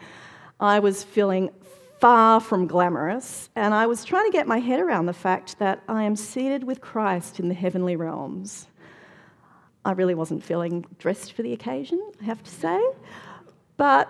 I 0.60 0.80
was 0.80 1.04
feeling 1.04 1.52
far 2.00 2.42
from 2.42 2.68
glamorous, 2.68 3.50
and 3.56 3.74
I 3.74 3.88
was 3.88 4.04
trying 4.04 4.30
to 4.30 4.32
get 4.32 4.48
my 4.48 4.60
head 4.60 4.82
around 4.82 5.06
the 5.06 5.14
fact 5.14 5.60
that 5.60 5.82
I 5.88 6.04
am 6.04 6.18
seated 6.18 6.64
with 6.66 6.82
Christ 6.82 7.40
in 7.40 7.48
the 7.48 7.54
heavenly 7.54 7.96
realms. 7.96 8.68
I 9.86 9.92
really 9.92 10.16
wasn't 10.16 10.44
feeling 10.44 10.86
dressed 10.98 11.34
for 11.34 11.42
the 11.42 11.54
occasion, 11.54 12.02
I 12.22 12.26
have 12.26 12.42
to 12.44 12.52
say. 12.52 12.82
But 13.78 14.10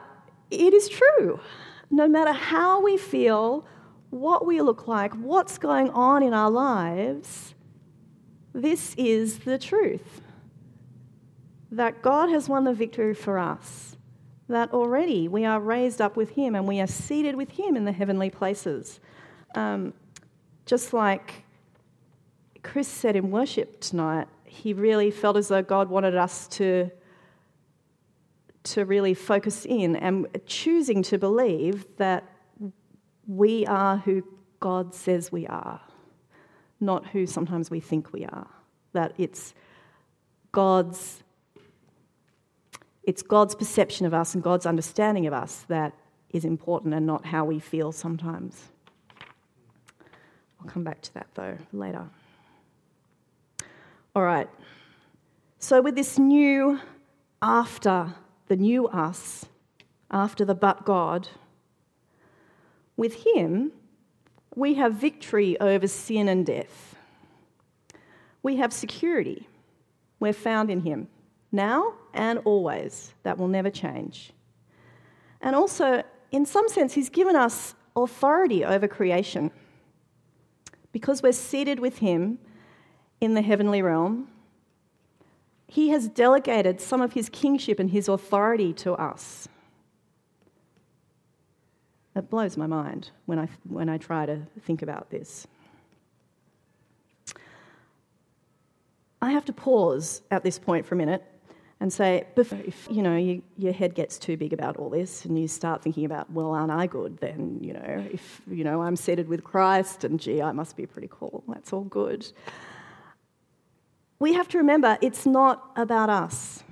it 0.51 0.73
is 0.73 0.87
true. 0.87 1.39
No 1.89 2.07
matter 2.07 2.31
how 2.31 2.81
we 2.81 2.97
feel, 2.97 3.65
what 4.09 4.45
we 4.45 4.61
look 4.61 4.87
like, 4.87 5.13
what's 5.15 5.57
going 5.57 5.89
on 5.89 6.21
in 6.21 6.33
our 6.33 6.51
lives, 6.51 7.55
this 8.53 8.93
is 8.97 9.39
the 9.39 9.57
truth. 9.57 10.21
That 11.71 12.03
God 12.03 12.29
has 12.29 12.47
won 12.47 12.65
the 12.65 12.73
victory 12.73 13.15
for 13.15 13.39
us. 13.39 13.97
That 14.47 14.71
already 14.71 15.27
we 15.27 15.45
are 15.45 15.59
raised 15.59 16.01
up 16.01 16.15
with 16.15 16.31
Him 16.31 16.53
and 16.53 16.67
we 16.67 16.79
are 16.79 16.87
seated 16.87 17.35
with 17.35 17.51
Him 17.51 17.75
in 17.75 17.85
the 17.85 17.91
heavenly 17.91 18.29
places. 18.29 18.99
Um, 19.55 19.93
just 20.67 20.93
like 20.93 21.43
Chris 22.61 22.87
said 22.87 23.15
in 23.15 23.31
worship 23.31 23.79
tonight, 23.79 24.27
he 24.53 24.73
really 24.73 25.09
felt 25.09 25.35
as 25.35 25.47
though 25.47 25.63
God 25.63 25.89
wanted 25.89 26.15
us 26.15 26.47
to, 26.49 26.91
to 28.63 28.85
really 28.85 29.15
focus 29.15 29.65
in 29.65 29.95
and 29.95 30.27
choosing 30.45 31.01
to 31.03 31.17
believe 31.17 31.87
that 31.97 32.23
we 33.25 33.65
are 33.65 33.97
who 33.97 34.23
God 34.59 34.93
says 34.93 35.31
we 35.31 35.47
are, 35.47 35.81
not 36.79 37.07
who 37.07 37.25
sometimes 37.25 37.71
we 37.71 37.79
think 37.79 38.13
we 38.13 38.25
are. 38.25 38.47
That 38.93 39.13
it's 39.17 39.55
God's 40.51 41.23
it's 43.01 43.21
God's 43.23 43.55
perception 43.55 44.05
of 44.05 44.13
us 44.13 44.33
and 44.33 44.41
God's 44.41 44.65
understanding 44.65 45.25
of 45.27 45.33
us 45.33 45.65
that 45.67 45.93
is 46.29 46.45
important 46.45 46.93
and 46.93 47.05
not 47.05 47.25
how 47.25 47.43
we 47.43 47.59
feel 47.59 47.91
sometimes. 47.91 48.69
I'll 50.61 50.69
come 50.69 50.83
back 50.83 51.01
to 51.01 51.13
that 51.15 51.27
though 51.33 51.57
later. 51.73 52.07
All 54.15 54.21
right. 54.21 54.47
So, 55.57 55.81
with 55.81 55.95
this 55.95 56.19
new 56.19 56.79
after, 57.41 58.13
the 58.47 58.55
new 58.55 58.87
us, 58.87 59.45
after 60.11 60.45
the 60.45 60.53
but 60.53 60.85
God, 60.85 61.29
with 62.95 63.25
Him, 63.25 63.71
we 64.55 64.75
have 64.75 64.93
victory 64.93 65.59
over 65.59 65.87
sin 65.87 66.27
and 66.27 66.45
death. 66.45 66.95
We 68.43 68.57
have 68.57 68.71
security. 68.71 69.47
We're 70.19 70.33
found 70.33 70.69
in 70.69 70.81
Him 70.81 71.07
now 71.51 71.93
and 72.13 72.39
always. 72.45 73.15
That 73.23 73.39
will 73.39 73.47
never 73.47 73.71
change. 73.71 74.31
And 75.41 75.55
also, 75.55 76.03
in 76.31 76.45
some 76.45 76.69
sense, 76.69 76.93
He's 76.93 77.09
given 77.09 77.35
us 77.35 77.73
authority 77.95 78.63
over 78.63 78.87
creation. 78.87 79.49
Because 80.91 81.23
we're 81.23 81.31
seated 81.31 81.79
with 81.79 81.97
Him 81.97 82.37
in 83.23 83.35
the 83.35 83.41
heavenly 83.41 83.81
realm, 83.81 84.27
He 85.65 85.89
has 85.89 86.09
delegated 86.09 86.81
some 86.81 87.01
of 87.01 87.13
His 87.13 87.29
kingship 87.29 87.79
and 87.79 87.89
His 87.89 88.09
authority 88.09 88.73
to 88.73 88.93
us. 88.93 89.47
It 92.15 92.29
blows 92.29 92.57
my 92.57 92.67
mind 92.67 93.11
when 93.25 93.39
I, 93.39 93.47
when 93.67 93.87
I 93.87 93.97
try 93.97 94.25
to 94.25 94.41
think 94.65 94.81
about 94.81 95.09
this. 95.09 95.47
I 99.21 99.31
have 99.31 99.45
to 99.45 99.53
pause 99.53 100.21
at 100.29 100.43
this 100.43 100.59
point 100.59 100.85
for 100.85 100.95
a 100.95 100.97
minute 100.97 101.23
and 101.79 101.91
say, 101.91 102.25
if 102.35 102.87
you 102.91 103.01
know 103.01 103.15
you, 103.15 103.41
your 103.57 103.71
head 103.71 103.95
gets 103.95 104.19
too 104.19 104.35
big 104.35 104.51
about 104.51 104.75
all 104.75 104.89
this, 104.89 105.23
and 105.23 105.39
you 105.39 105.47
start 105.47 105.81
thinking 105.81 106.03
about, 106.03 106.29
well, 106.29 106.51
aren't 106.51 106.71
I 106.71 106.87
good? 106.87 107.17
Then 107.19 107.59
you 107.61 107.73
know, 107.73 108.05
if 108.11 108.41
you 108.49 108.65
know 108.65 108.81
I'm 108.81 108.97
seated 108.97 109.29
with 109.29 109.45
Christ, 109.45 110.03
and 110.03 110.19
gee, 110.19 110.41
I 110.41 110.51
must 110.51 110.75
be 110.75 110.85
pretty 110.85 111.09
cool. 111.09 111.41
That's 111.47 111.71
all 111.71 111.85
good. 111.85 112.29
We 114.23 114.31
have 114.35 114.47
to 114.49 114.57
remember 114.57 114.97
it's 115.01 115.25
not 115.25 115.69
about 115.75 116.09
us. 116.09 116.63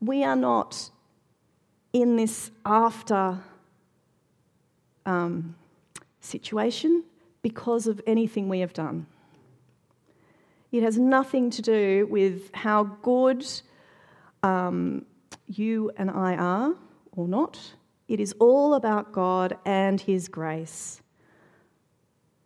We 0.00 0.22
are 0.22 0.36
not 0.36 0.90
in 1.92 2.14
this 2.14 2.52
after 2.64 3.40
um, 5.04 5.56
situation 6.20 7.02
because 7.42 7.88
of 7.88 8.00
anything 8.06 8.48
we 8.48 8.60
have 8.60 8.72
done. 8.74 9.06
It 10.70 10.84
has 10.84 10.96
nothing 10.96 11.50
to 11.50 11.62
do 11.62 12.06
with 12.08 12.54
how 12.54 12.84
good 12.84 13.44
um, 14.44 15.04
you 15.48 15.90
and 15.96 16.08
I 16.12 16.36
are 16.36 16.76
or 17.10 17.26
not. 17.26 17.58
It 18.06 18.20
is 18.20 18.36
all 18.38 18.74
about 18.74 19.10
God 19.10 19.58
and 19.64 20.00
His 20.00 20.28
grace. 20.28 21.02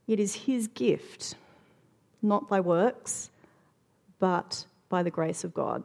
It 0.09 0.19
is 0.19 0.35
His 0.35 0.69
gift, 0.69 1.35
not 2.23 2.49
by 2.49 2.61
works, 2.61 3.29
but 4.23 4.65
by 4.89 5.03
the 5.03 5.11
grace 5.11 5.43
of 5.43 5.53
God. 5.53 5.83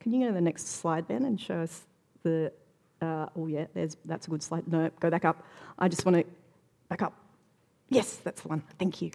Can 0.00 0.10
you 0.10 0.20
go 0.20 0.28
to 0.28 0.32
the 0.32 0.40
next 0.40 0.68
slide, 0.68 1.06
Ben, 1.06 1.26
and 1.26 1.38
show 1.38 1.60
us 1.60 1.82
the 2.22 2.50
uh, 3.02 3.26
oh, 3.36 3.46
yeah, 3.46 3.66
that's 3.74 4.26
a 4.26 4.30
good 4.30 4.42
slide. 4.42 4.66
No, 4.66 4.90
go 5.00 5.10
back 5.10 5.26
up. 5.26 5.44
I 5.78 5.88
just 5.88 6.06
want 6.06 6.16
to 6.16 6.24
back 6.88 7.02
up. 7.02 7.12
Yes, 7.90 8.16
that's 8.24 8.40
the 8.40 8.48
one. 8.48 8.62
Thank 8.78 9.02
you. 9.02 9.10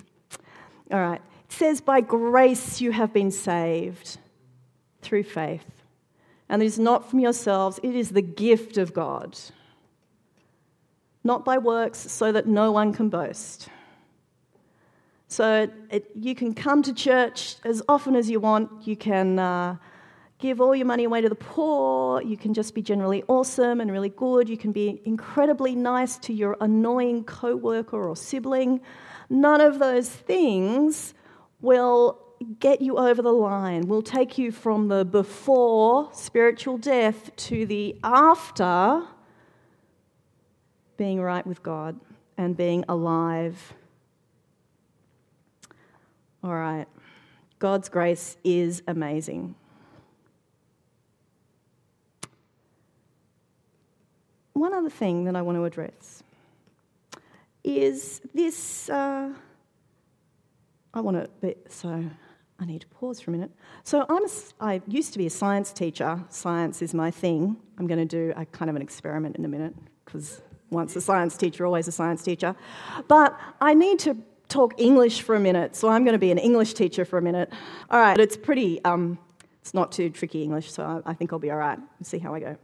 All 0.92 1.00
right. 1.00 1.22
It 1.46 1.52
says, 1.52 1.82
By 1.82 2.02
grace 2.02 2.80
you 2.80 2.92
have 2.92 3.12
been 3.12 3.32
saved 3.32 4.20
through 5.02 5.24
faith. 5.24 5.66
And 6.48 6.62
it 6.62 6.66
is 6.68 6.78
not 6.78 7.10
from 7.10 7.20
yourselves, 7.20 7.80
it 7.82 7.96
is 7.96 8.12
the 8.12 8.22
gift 8.22 8.78
of 8.78 8.94
God. 8.94 9.36
Not 11.24 11.44
by 11.44 11.58
works, 11.58 11.98
so 11.98 12.32
that 12.32 12.46
no 12.46 12.72
one 12.72 12.94
can 12.94 13.10
boast. 13.10 13.70
So 15.28 15.70
it, 15.90 16.10
you 16.16 16.36
can 16.36 16.54
come 16.54 16.84
to 16.84 16.94
church 16.94 17.58
as 17.64 17.82
often 17.88 18.16
as 18.16 18.30
you 18.30 18.40
want. 18.40 18.88
You 18.88 18.96
can. 18.96 19.40
Uh, 19.40 19.76
give 20.40 20.62
all 20.62 20.76
your 20.76 20.86
money 20.86 21.04
away 21.04 21.22
to 21.22 21.30
the 21.30 21.36
poor. 21.36 22.22
You 22.22 22.38
can 22.38 22.54
just 22.54 22.76
be 22.76 22.82
generally 22.82 23.24
awesome 23.28 23.82
and 23.82 23.92
really 23.92 24.10
good. 24.10 24.48
You 24.48 24.58
can 24.58 24.72
be 24.72 25.02
incredibly 25.06 25.76
nice 25.76 26.18
to 26.20 26.34
your 26.34 26.58
annoying 26.62 27.24
coworker 27.24 28.08
or 28.08 28.16
sibling. 28.16 28.82
None 29.30 29.62
of 29.62 29.80
those 29.80 30.10
things 30.10 31.14
will 31.60 32.20
get 32.60 32.82
you 32.82 32.98
over 32.98 33.22
the 33.22 33.32
line, 33.32 33.88
will 33.88 34.04
take 34.04 34.38
you 34.38 34.52
from 34.52 34.90
the 34.90 35.04
before 35.04 36.10
spiritual 36.14 36.78
death 36.78 37.36
to 37.36 37.66
the 37.66 37.98
after 38.04 39.04
being 40.98 41.20
right 41.20 41.46
with 41.48 41.64
God 41.64 42.00
and 42.38 42.56
being 42.56 42.86
alive. 42.88 43.74
All 46.44 46.54
right. 46.54 46.88
God's 47.60 47.90
grace 47.90 48.38
is 48.44 48.84
amazing. 48.88 49.56
one 54.58 54.74
other 54.74 54.90
thing 54.90 55.26
that 55.26 55.36
I 55.36 55.42
want 55.42 55.58
to 55.58 55.66
address 55.66 56.24
is 57.64 58.22
this. 58.34 58.90
Uh, 58.90 59.34
I 60.94 61.02
want 61.02 61.18
to, 61.18 61.30
be, 61.42 61.56
so 61.70 62.04
I 62.60 62.66
need 62.66 62.82
to 62.82 62.88
pause 62.88 63.22
for 63.22 63.30
a 63.32 63.34
minute. 63.34 63.52
So 63.84 64.06
I'm 64.10 64.26
a, 64.26 64.30
I 64.60 64.82
used 64.88 65.14
to 65.14 65.20
be 65.20 65.28
a 65.28 65.30
science 65.30 65.72
teacher. 65.72 66.24
Science 66.30 66.82
is 66.82 66.94
my 66.94 67.12
thing. 67.12 67.58
I'm 67.78 67.86
going 67.88 68.00
to 68.00 68.06
do 68.06 68.34
a 68.36 68.46
kind 68.46 68.70
of 68.70 68.76
an 68.76 68.82
experiment 68.82 69.36
in 69.36 69.46
a 69.46 69.48
minute 69.48 69.76
because 70.04 70.42
once 70.72 70.96
a 70.96 71.02
science 71.02 71.38
teacher, 71.38 71.66
always 71.66 71.88
a 71.88 71.92
science 71.92 72.24
teacher. 72.24 72.56
But 73.08 73.40
I 73.62 73.74
need 73.74 74.00
to 74.00 74.18
talk 74.50 74.74
English 74.78 75.22
for 75.22 75.36
a 75.36 75.40
minute, 75.40 75.76
so 75.76 75.90
I'm 75.90 76.04
going 76.04 76.14
to 76.14 76.20
be 76.20 76.32
an 76.32 76.38
English 76.38 76.74
teacher 76.74 77.06
for 77.06 77.18
a 77.18 77.22
minute. 77.22 77.52
All 77.90 78.00
right, 78.00 78.18
it's 78.18 78.38
pretty. 78.38 78.84
Um, 78.84 79.18
it's 79.62 79.74
not 79.74 79.92
too 79.92 80.10
tricky 80.10 80.44
English, 80.44 80.72
so 80.72 81.04
I, 81.06 81.14
think 81.14 81.34
I'll 81.34 81.40
be 81.40 81.52
all 81.52 81.58
right. 81.58 81.78
see 82.02 82.20
how 82.20 82.34
I 82.34 82.40
go. 82.40 82.56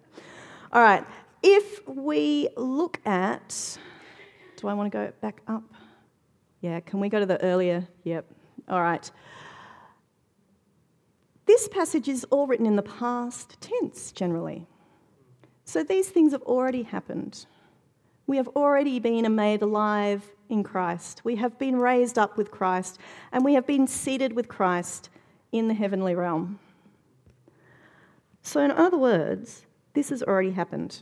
All 0.71 0.81
right, 0.81 1.05
if 1.41 1.85
we 1.87 2.47
look 2.55 2.99
at, 3.05 3.77
do 4.55 4.67
I 4.67 4.73
want 4.73 4.91
to 4.91 4.97
go 4.97 5.11
back 5.19 5.41
up? 5.47 5.63
Yeah, 6.61 6.79
can 6.79 7.01
we 7.01 7.09
go 7.09 7.19
to 7.19 7.25
the 7.25 7.41
earlier? 7.43 7.85
Yep. 8.05 8.25
All 8.69 8.81
right. 8.81 9.11
This 11.45 11.67
passage 11.67 12.07
is 12.07 12.23
all 12.29 12.47
written 12.47 12.65
in 12.65 12.77
the 12.77 12.83
past 12.83 13.59
tense 13.59 14.13
generally. 14.13 14.65
So 15.65 15.83
these 15.83 16.07
things 16.07 16.31
have 16.31 16.41
already 16.43 16.83
happened. 16.83 17.45
We 18.25 18.38
have 18.38 18.47
already 18.49 18.99
been 18.99 19.36
made 19.36 19.62
alive 19.62 20.23
in 20.49 20.63
Christ. 20.63 21.21
We 21.23 21.36
have 21.38 21.57
been 21.59 21.77
raised 21.77 22.17
up 22.17 22.38
with 22.38 22.51
Christ, 22.51 22.99
and 23.31 23.43
we 23.43 23.53
have 23.53 23.67
been 23.67 23.88
seated 23.88 24.33
with 24.33 24.47
Christ 24.47 25.09
in 25.51 25.67
the 25.67 25.73
heavenly 25.73 26.15
realm. 26.15 26.59
So, 28.41 28.62
in 28.62 28.71
other 28.71 28.97
words, 28.97 29.65
this 29.93 30.09
has 30.09 30.23
already 30.23 30.51
happened. 30.51 31.01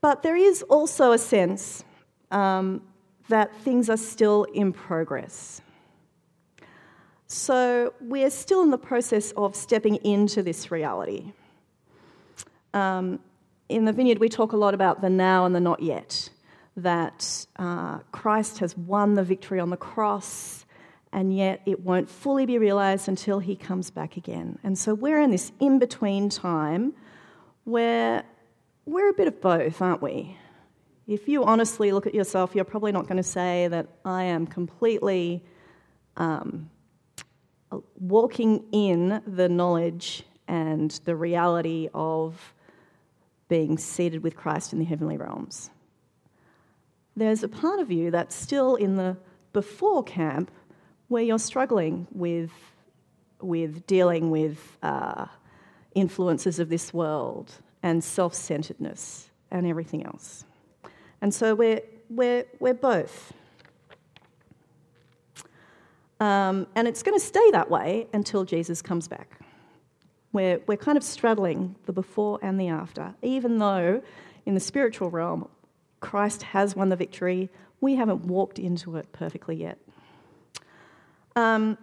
But 0.00 0.22
there 0.22 0.36
is 0.36 0.62
also 0.62 1.12
a 1.12 1.18
sense 1.18 1.84
um, 2.30 2.82
that 3.28 3.54
things 3.58 3.90
are 3.90 3.96
still 3.96 4.44
in 4.44 4.72
progress. 4.72 5.60
So 7.32 7.94
we're 8.00 8.30
still 8.30 8.62
in 8.62 8.70
the 8.70 8.78
process 8.78 9.30
of 9.36 9.54
stepping 9.54 9.96
into 9.96 10.42
this 10.42 10.72
reality. 10.72 11.32
Um, 12.74 13.20
in 13.70 13.84
the 13.84 13.92
vineyard, 13.92 14.18
we 14.18 14.28
talk 14.28 14.52
a 14.52 14.56
lot 14.56 14.74
about 14.74 15.00
the 15.00 15.10
now 15.10 15.44
and 15.46 15.54
the 15.54 15.60
not 15.60 15.82
yet, 15.82 16.28
that 16.76 17.46
uh, 17.56 17.98
Christ 18.12 18.58
has 18.58 18.76
won 18.76 19.14
the 19.14 19.22
victory 19.22 19.60
on 19.60 19.70
the 19.70 19.76
cross 19.76 20.64
and 21.12 21.36
yet 21.36 21.60
it 21.66 21.80
won't 21.80 22.08
fully 22.08 22.46
be 22.46 22.58
realized 22.58 23.08
until 23.08 23.40
he 23.40 23.56
comes 23.56 23.90
back 23.90 24.16
again. 24.16 24.58
And 24.62 24.78
so 24.78 24.94
we're 24.94 25.20
in 25.20 25.30
this 25.30 25.50
in 25.58 25.78
between 25.78 26.28
time 26.28 26.94
where 27.64 28.24
we're 28.86 29.10
a 29.10 29.14
bit 29.14 29.26
of 29.26 29.40
both, 29.40 29.82
aren't 29.82 30.02
we? 30.02 30.36
If 31.06 31.28
you 31.28 31.44
honestly 31.44 31.90
look 31.90 32.06
at 32.06 32.14
yourself, 32.14 32.54
you're 32.54 32.64
probably 32.64 32.92
not 32.92 33.04
going 33.04 33.16
to 33.16 33.24
say 33.24 33.66
that 33.68 33.88
I 34.04 34.24
am 34.24 34.46
completely 34.46 35.44
um, 36.16 36.70
walking 37.98 38.64
in 38.70 39.20
the 39.26 39.48
knowledge 39.48 40.22
and 40.46 40.90
the 41.04 41.16
reality 41.16 41.88
of 41.92 42.54
being 43.50 43.76
seated 43.76 44.22
with 44.22 44.36
Christ 44.36 44.72
in 44.72 44.78
the 44.78 44.84
heavenly 44.86 45.18
realms. 45.18 45.70
There's 47.16 47.42
a 47.42 47.48
part 47.48 47.80
of 47.80 47.90
you 47.90 48.10
that's 48.12 48.34
still 48.34 48.76
in 48.76 48.96
the 48.96 49.16
before 49.52 50.04
camp 50.04 50.50
where 51.08 51.24
you're 51.24 51.40
struggling 51.40 52.06
with, 52.12 52.52
with 53.40 53.84
dealing 53.88 54.30
with 54.30 54.78
uh, 54.84 55.26
influences 55.96 56.60
of 56.60 56.68
this 56.68 56.94
world 56.94 57.52
and 57.82 58.02
self 58.02 58.34
centeredness 58.34 59.28
and 59.50 59.66
everything 59.66 60.06
else. 60.06 60.44
And 61.20 61.34
so 61.34 61.54
we're, 61.56 61.82
we're, 62.08 62.44
we're 62.60 62.72
both. 62.72 63.32
Um, 66.20 66.68
and 66.76 66.86
it's 66.86 67.02
going 67.02 67.18
to 67.18 67.24
stay 67.24 67.50
that 67.50 67.68
way 67.68 68.06
until 68.12 68.44
Jesus 68.44 68.80
comes 68.80 69.08
back. 69.08 69.40
We're, 70.32 70.60
we're 70.66 70.76
kind 70.76 70.96
of 70.96 71.02
straddling 71.02 71.76
the 71.86 71.92
before 71.92 72.38
and 72.42 72.60
the 72.60 72.68
after, 72.68 73.14
even 73.22 73.58
though 73.58 74.02
in 74.46 74.54
the 74.54 74.60
spiritual 74.60 75.10
realm, 75.10 75.48
Christ 76.00 76.42
has 76.42 76.76
won 76.76 76.88
the 76.88 76.96
victory. 76.96 77.50
We 77.80 77.96
haven't 77.96 78.24
walked 78.24 78.58
into 78.58 78.96
it 78.96 79.10
perfectly 79.12 79.56
yet. 79.56 79.78
Um, 81.36 81.76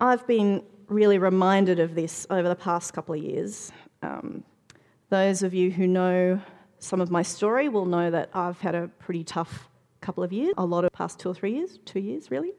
I've 0.00 0.26
been 0.26 0.62
really 0.88 1.18
reminded 1.18 1.78
of 1.78 1.94
this 1.94 2.26
over 2.30 2.48
the 2.48 2.56
past 2.56 2.92
couple 2.94 3.14
of 3.14 3.22
years. 3.22 3.70
Um, 4.02 4.44
those 5.10 5.42
of 5.42 5.54
you 5.54 5.70
who 5.70 5.86
know 5.86 6.40
some 6.78 7.00
of 7.00 7.10
my 7.10 7.22
story 7.22 7.68
will 7.68 7.84
know 7.84 8.10
that 8.10 8.30
I've 8.32 8.60
had 8.60 8.74
a 8.74 8.88
pretty 8.98 9.24
tough 9.24 9.68
couple 10.00 10.24
of 10.24 10.32
years, 10.32 10.54
a 10.56 10.64
lot 10.64 10.84
of 10.84 10.92
past 10.92 11.18
two 11.18 11.28
or 11.28 11.34
three 11.34 11.54
years, 11.54 11.78
two 11.84 12.00
years 12.00 12.30
really, 12.30 12.52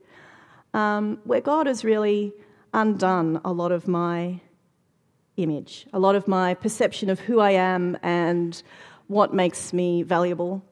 um, 0.74 1.20
where 1.24 1.42
God 1.42 1.66
has 1.66 1.84
really 1.84 2.34
undone 2.74 3.42
a 3.44 3.52
lot 3.52 3.72
of 3.72 3.88
my 3.88 4.40
image, 5.44 5.88
a 5.94 6.00
lot 6.00 6.16
of 6.16 6.28
my 6.28 6.54
perception 6.54 7.10
of 7.10 7.20
who 7.20 7.40
I 7.40 7.52
am 7.52 7.98
and 8.04 8.62
what 9.08 9.34
makes 9.34 9.74
me 9.74 10.04
valuable. 10.04 10.64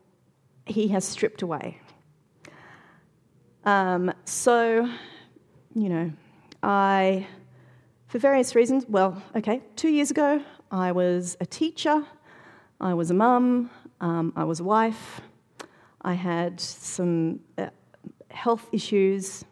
He 0.66 0.90
has 0.90 1.06
stripped 1.06 1.42
away. 1.42 1.80
Um, 3.66 4.14
so, 4.26 4.90
you 5.76 5.90
know, 5.90 6.12
I, 6.64 7.28
for 8.08 8.20
various 8.20 8.56
reasons, 8.56 8.86
well, 8.88 9.22
okay, 9.36 9.62
two 9.76 9.90
years 9.90 10.12
ago, 10.12 10.42
I 10.72 10.92
was 10.92 11.36
a 11.40 11.46
teacher, 11.46 12.06
I 12.80 12.94
was 12.94 13.12
a 13.12 13.14
mum, 13.14 13.70
um, 14.02 14.34
I 14.36 14.44
was 14.44 14.60
a 14.60 14.64
wife, 14.64 15.22
I 16.02 16.14
had 16.14 16.60
some 16.60 17.42
uh, 17.58 17.70
health 18.32 18.68
issues, 18.72 19.44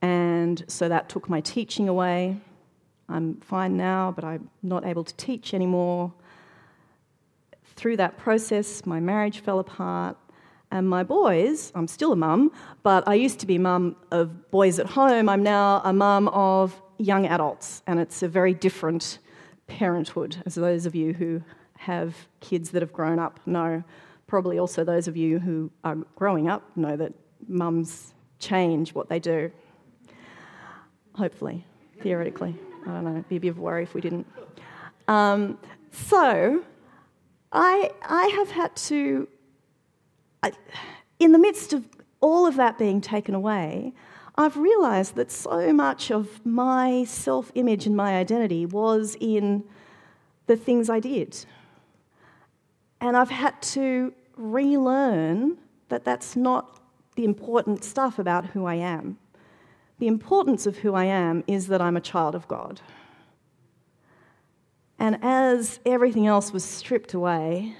and 0.00 0.64
so 0.68 0.88
that 0.88 1.08
took 1.08 1.28
my 1.28 1.40
teaching 1.40 1.88
away. 1.88 2.40
I'm 3.08 3.40
fine 3.40 3.76
now, 3.76 4.12
but 4.12 4.24
I'm 4.24 4.50
not 4.62 4.86
able 4.86 5.04
to 5.04 5.14
teach 5.16 5.54
anymore. 5.54 6.12
Through 7.76 7.96
that 7.98 8.16
process, 8.18 8.86
my 8.86 9.00
marriage 9.00 9.40
fell 9.40 9.58
apart. 9.58 10.16
And 10.70 10.88
my 10.88 11.04
boys, 11.04 11.70
I'm 11.76 11.86
still 11.86 12.12
a 12.12 12.16
mum, 12.16 12.50
but 12.82 13.06
I 13.06 13.14
used 13.14 13.38
to 13.40 13.46
be 13.46 13.58
mum 13.58 13.94
of 14.10 14.50
boys 14.50 14.80
at 14.80 14.86
home. 14.86 15.28
I'm 15.28 15.42
now 15.42 15.80
a 15.84 15.92
mum 15.92 16.26
of 16.28 16.80
young 16.98 17.26
adults, 17.26 17.82
and 17.86 18.00
it's 18.00 18.22
a 18.24 18.28
very 18.28 18.54
different 18.54 19.20
parenthood, 19.68 20.42
as 20.46 20.56
those 20.56 20.84
of 20.84 20.96
you 20.96 21.12
who 21.12 21.42
have 21.78 22.26
kids 22.40 22.70
that 22.70 22.82
have 22.82 22.92
grown 22.92 23.20
up 23.20 23.38
know. 23.46 23.84
Probably 24.26 24.58
also 24.58 24.82
those 24.82 25.06
of 25.06 25.16
you 25.16 25.38
who 25.38 25.70
are 25.84 25.96
growing 26.16 26.48
up 26.48 26.68
know 26.76 26.96
that 26.96 27.12
mums 27.46 28.14
change 28.40 28.94
what 28.94 29.08
they 29.08 29.20
do. 29.20 29.52
Hopefully, 31.14 31.64
theoretically. 32.00 32.56
I 32.86 32.90
don't 32.90 33.04
know, 33.04 33.10
it'd 33.12 33.28
be 33.28 33.36
a 33.36 33.40
bit 33.40 33.48
of 33.48 33.58
worry 33.58 33.82
if 33.82 33.94
we 33.94 34.00
didn't. 34.00 34.26
Um, 35.08 35.58
so, 35.90 36.62
I, 37.52 37.90
I 38.02 38.26
have 38.36 38.50
had 38.50 38.74
to, 38.76 39.28
I, 40.42 40.52
in 41.18 41.32
the 41.32 41.38
midst 41.38 41.72
of 41.72 41.88
all 42.20 42.46
of 42.46 42.56
that 42.56 42.78
being 42.78 43.00
taken 43.00 43.34
away, 43.34 43.92
I've 44.36 44.56
realised 44.56 45.14
that 45.14 45.30
so 45.30 45.72
much 45.72 46.10
of 46.10 46.44
my 46.44 47.04
self 47.04 47.52
image 47.54 47.86
and 47.86 47.96
my 47.96 48.16
identity 48.16 48.66
was 48.66 49.16
in 49.20 49.64
the 50.46 50.56
things 50.56 50.90
I 50.90 51.00
did. 51.00 51.44
And 53.00 53.16
I've 53.16 53.30
had 53.30 53.60
to 53.62 54.12
relearn 54.36 55.58
that 55.88 56.04
that's 56.04 56.34
not 56.34 56.80
the 57.14 57.24
important 57.24 57.84
stuff 57.84 58.18
about 58.18 58.46
who 58.46 58.64
I 58.66 58.74
am. 58.74 59.18
The 59.98 60.06
importance 60.08 60.66
of 60.66 60.78
who 60.78 60.94
I 60.94 61.04
am 61.04 61.44
is 61.46 61.68
that 61.68 61.80
I'm 61.80 61.96
a 61.96 62.00
child 62.00 62.34
of 62.34 62.48
God. 62.48 62.80
And 64.98 65.18
as 65.22 65.80
everything 65.86 66.26
else 66.26 66.52
was 66.52 66.64
stripped 66.64 67.14
away, 67.14 67.74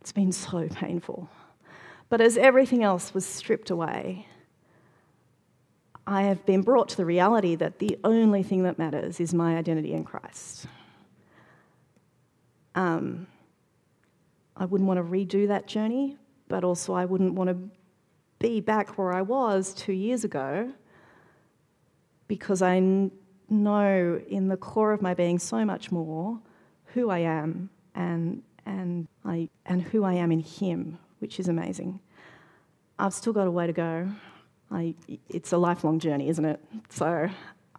it's 0.00 0.12
been 0.12 0.32
so 0.32 0.68
painful. 0.72 1.28
But 2.08 2.20
as 2.20 2.36
everything 2.36 2.82
else 2.84 3.12
was 3.14 3.26
stripped 3.26 3.70
away, 3.70 4.26
I 6.06 6.22
have 6.22 6.46
been 6.46 6.62
brought 6.62 6.88
to 6.90 6.96
the 6.96 7.04
reality 7.04 7.56
that 7.56 7.80
the 7.80 7.98
only 8.04 8.44
thing 8.44 8.62
that 8.62 8.78
matters 8.78 9.18
is 9.18 9.34
my 9.34 9.56
identity 9.56 9.92
in 9.92 10.04
Christ. 10.04 10.66
Um, 12.76 13.26
I 14.56 14.66
wouldn't 14.66 14.86
want 14.86 14.98
to 14.98 15.04
redo 15.04 15.48
that 15.48 15.66
journey, 15.66 16.16
but 16.46 16.62
also 16.62 16.94
I 16.94 17.06
wouldn't 17.06 17.34
want 17.34 17.50
to 17.50 17.58
be 18.38 18.60
back 18.60 18.96
where 18.96 19.12
I 19.12 19.22
was 19.22 19.74
two 19.74 19.92
years 19.92 20.22
ago 20.22 20.72
because 22.28 22.62
I 22.62 23.10
know 23.48 24.20
in 24.28 24.48
the 24.48 24.56
core 24.56 24.92
of 24.92 25.02
my 25.02 25.14
being 25.14 25.38
so 25.38 25.64
much 25.64 25.92
more 25.92 26.38
who 26.86 27.10
I 27.10 27.18
am 27.18 27.70
and, 27.94 28.42
and, 28.64 29.06
I, 29.24 29.48
and 29.64 29.82
who 29.82 30.04
I 30.04 30.14
am 30.14 30.32
in 30.32 30.40
Him, 30.40 30.98
which 31.18 31.38
is 31.38 31.48
amazing. 31.48 32.00
I've 32.98 33.14
still 33.14 33.32
got 33.32 33.46
a 33.46 33.50
way 33.50 33.66
to 33.66 33.72
go. 33.72 34.08
I, 34.70 34.94
it's 35.28 35.52
a 35.52 35.58
lifelong 35.58 35.98
journey, 35.98 36.28
isn't 36.28 36.44
it? 36.44 36.60
So 36.88 37.28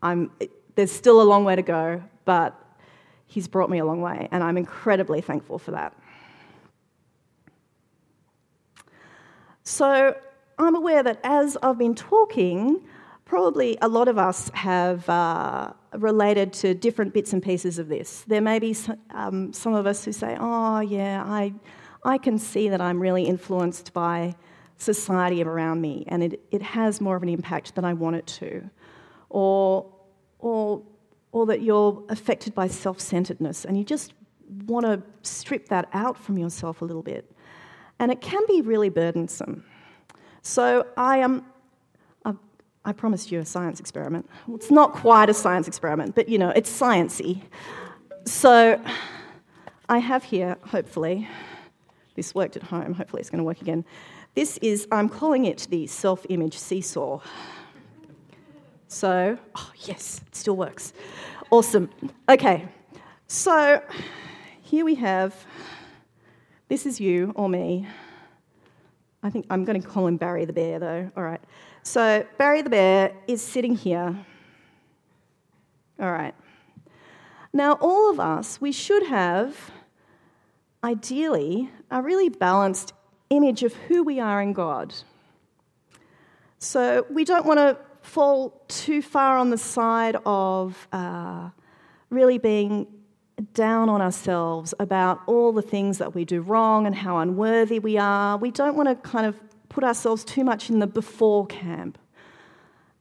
I'm, 0.01 0.31
there's 0.75 0.91
still 0.91 1.21
a 1.21 1.23
long 1.23 1.43
way 1.43 1.55
to 1.55 1.61
go, 1.61 2.01
but 2.25 2.57
He's 3.25 3.47
brought 3.47 3.69
me 3.69 3.79
a 3.79 3.85
long 3.85 4.01
way, 4.01 4.29
and 4.31 4.41
I'm 4.41 4.57
incredibly 4.57 5.19
thankful 5.19 5.59
for 5.59 5.71
that. 5.71 5.93
So 9.65 10.15
I'm 10.57 10.75
aware 10.75 11.03
that 11.03 11.19
as 11.25 11.57
I've 11.61 11.77
been 11.77 11.93
talking, 11.93 12.85
probably 13.27 13.77
a 13.81 13.87
lot 13.87 14.07
of 14.07 14.17
us 14.17 14.49
have 14.53 15.07
uh, 15.09 15.73
related 15.93 16.53
to 16.53 16.73
different 16.73 17.13
bits 17.13 17.33
and 17.33 17.43
pieces 17.43 17.77
of 17.77 17.89
this. 17.89 18.23
There 18.25 18.41
may 18.41 18.57
be 18.57 18.73
some, 18.73 18.97
um, 19.11 19.53
some 19.53 19.73
of 19.73 19.85
us 19.85 20.05
who 20.05 20.13
say, 20.13 20.37
oh, 20.39 20.79
yeah, 20.79 21.23
I, 21.25 21.53
I 22.05 22.17
can 22.17 22.39
see 22.39 22.69
that 22.69 22.79
I'm 22.79 22.99
really 23.01 23.25
influenced 23.25 23.93
by 23.93 24.35
society 24.77 25.43
around 25.43 25.81
me 25.81 26.05
and 26.07 26.23
it, 26.23 26.39
it 26.51 26.61
has 26.61 27.01
more 27.01 27.17
of 27.17 27.23
an 27.23 27.29
impact 27.29 27.75
than 27.75 27.83
I 27.83 27.93
want 27.93 28.15
it 28.15 28.27
to. 28.27 28.69
Or, 29.29 29.91
or, 30.39 30.83
or 31.33 31.45
that 31.47 31.61
you're 31.61 32.01
affected 32.07 32.55
by 32.55 32.69
self 32.69 33.01
centeredness 33.01 33.65
and 33.65 33.77
you 33.77 33.83
just 33.83 34.13
want 34.65 34.85
to 34.85 35.03
strip 35.23 35.67
that 35.67 35.89
out 35.91 36.17
from 36.17 36.37
yourself 36.37 36.81
a 36.81 36.85
little 36.85 37.03
bit. 37.03 37.29
And 37.99 38.09
it 38.09 38.21
can 38.21 38.43
be 38.47 38.61
really 38.61 38.89
burdensome. 38.89 39.65
So 40.43 40.87
I 40.95 41.17
am. 41.17 41.31
Um, 41.39 41.45
I 42.87 42.93
promised 42.93 43.33
you 43.33 43.39
a 43.39 43.45
science 43.45 43.81
experiment. 43.81 44.29
Well, 44.47 44.55
it's 44.55 44.71
not 44.71 44.93
quite 44.93 45.29
a 45.29 45.33
science 45.33 45.67
experiment, 45.67 46.15
but 46.15 46.29
you 46.29 46.37
know, 46.37 46.51
it's 46.51 46.71
sciency. 46.71 47.41
So 48.25 48.81
I 49.89 49.97
have 49.97 50.23
here, 50.23 50.55
hopefully, 50.63 51.27
this 52.15 52.33
worked 52.33 52.55
at 52.55 52.63
home, 52.63 52.93
hopefully 52.93 53.19
it's 53.19 53.29
going 53.29 53.39
to 53.39 53.43
work 53.43 53.61
again. 53.61 53.83
This 54.35 54.57
is, 54.61 54.87
I'm 54.89 55.09
calling 55.09 55.43
it 55.43 55.67
the 55.69 55.85
self 55.87 56.25
image 56.29 56.57
seesaw. 56.57 57.19
So, 58.87 59.37
oh, 59.55 59.71
yes, 59.79 60.21
it 60.25 60.33
still 60.33 60.55
works. 60.55 60.93
Awesome. 61.51 61.89
Okay, 62.29 62.69
so 63.27 63.83
here 64.61 64.85
we 64.85 64.95
have 64.95 65.35
this 66.69 66.85
is 66.85 67.01
you 67.01 67.33
or 67.35 67.49
me. 67.49 67.85
I 69.23 69.29
think 69.29 69.45
I'm 69.49 69.65
going 69.65 69.81
to 69.81 69.85
call 69.85 70.07
him 70.07 70.15
Barry 70.15 70.45
the 70.45 70.53
Bear, 70.53 70.79
though. 70.79 71.11
All 71.17 71.23
right. 71.23 71.41
So 71.87 72.25
Barry 72.37 72.61
the 72.61 72.69
Bear 72.69 73.13
is 73.27 73.41
sitting 73.41 73.73
here. 73.73 74.13
All 75.97 76.11
right. 76.11 76.35
Now, 77.53 77.77
all 77.79 78.11
of 78.11 78.19
us, 78.19 78.59
we 78.59 78.73
should 78.73 79.03
have, 79.03 79.71
ideally, 80.83 81.69
a 81.89 82.01
really 82.01 82.27
balanced 82.27 82.91
image 83.29 83.63
of 83.63 83.73
who 83.73 84.03
we 84.03 84.19
are 84.19 84.41
in 84.41 84.51
God. 84.51 84.95
So 86.59 87.05
we 87.09 87.23
don't 87.23 87.45
want 87.45 87.59
to 87.59 87.77
fall 88.01 88.61
too 88.67 89.01
far 89.01 89.37
on 89.37 89.49
the 89.49 89.57
side 89.57 90.17
of 90.25 90.89
uh, 90.91 91.51
really 92.09 92.37
being 92.37 92.85
down 93.53 93.87
on 93.87 94.01
ourselves 94.01 94.73
about 94.81 95.21
all 95.25 95.53
the 95.53 95.61
things 95.61 95.99
that 95.99 96.13
we 96.13 96.25
do 96.25 96.41
wrong 96.41 96.85
and 96.85 96.93
how 96.93 97.19
unworthy 97.19 97.79
we 97.79 97.97
are. 97.97 98.35
We 98.35 98.51
don't 98.51 98.75
want 98.75 98.89
to 98.89 98.95
kind 99.09 99.25
of 99.25 99.39
put 99.77 99.83
ourselves 99.83 100.23
too 100.23 100.43
much 100.43 100.71
in 100.71 100.79
the 100.79 100.87
before 100.87 101.45
camp 101.45 101.99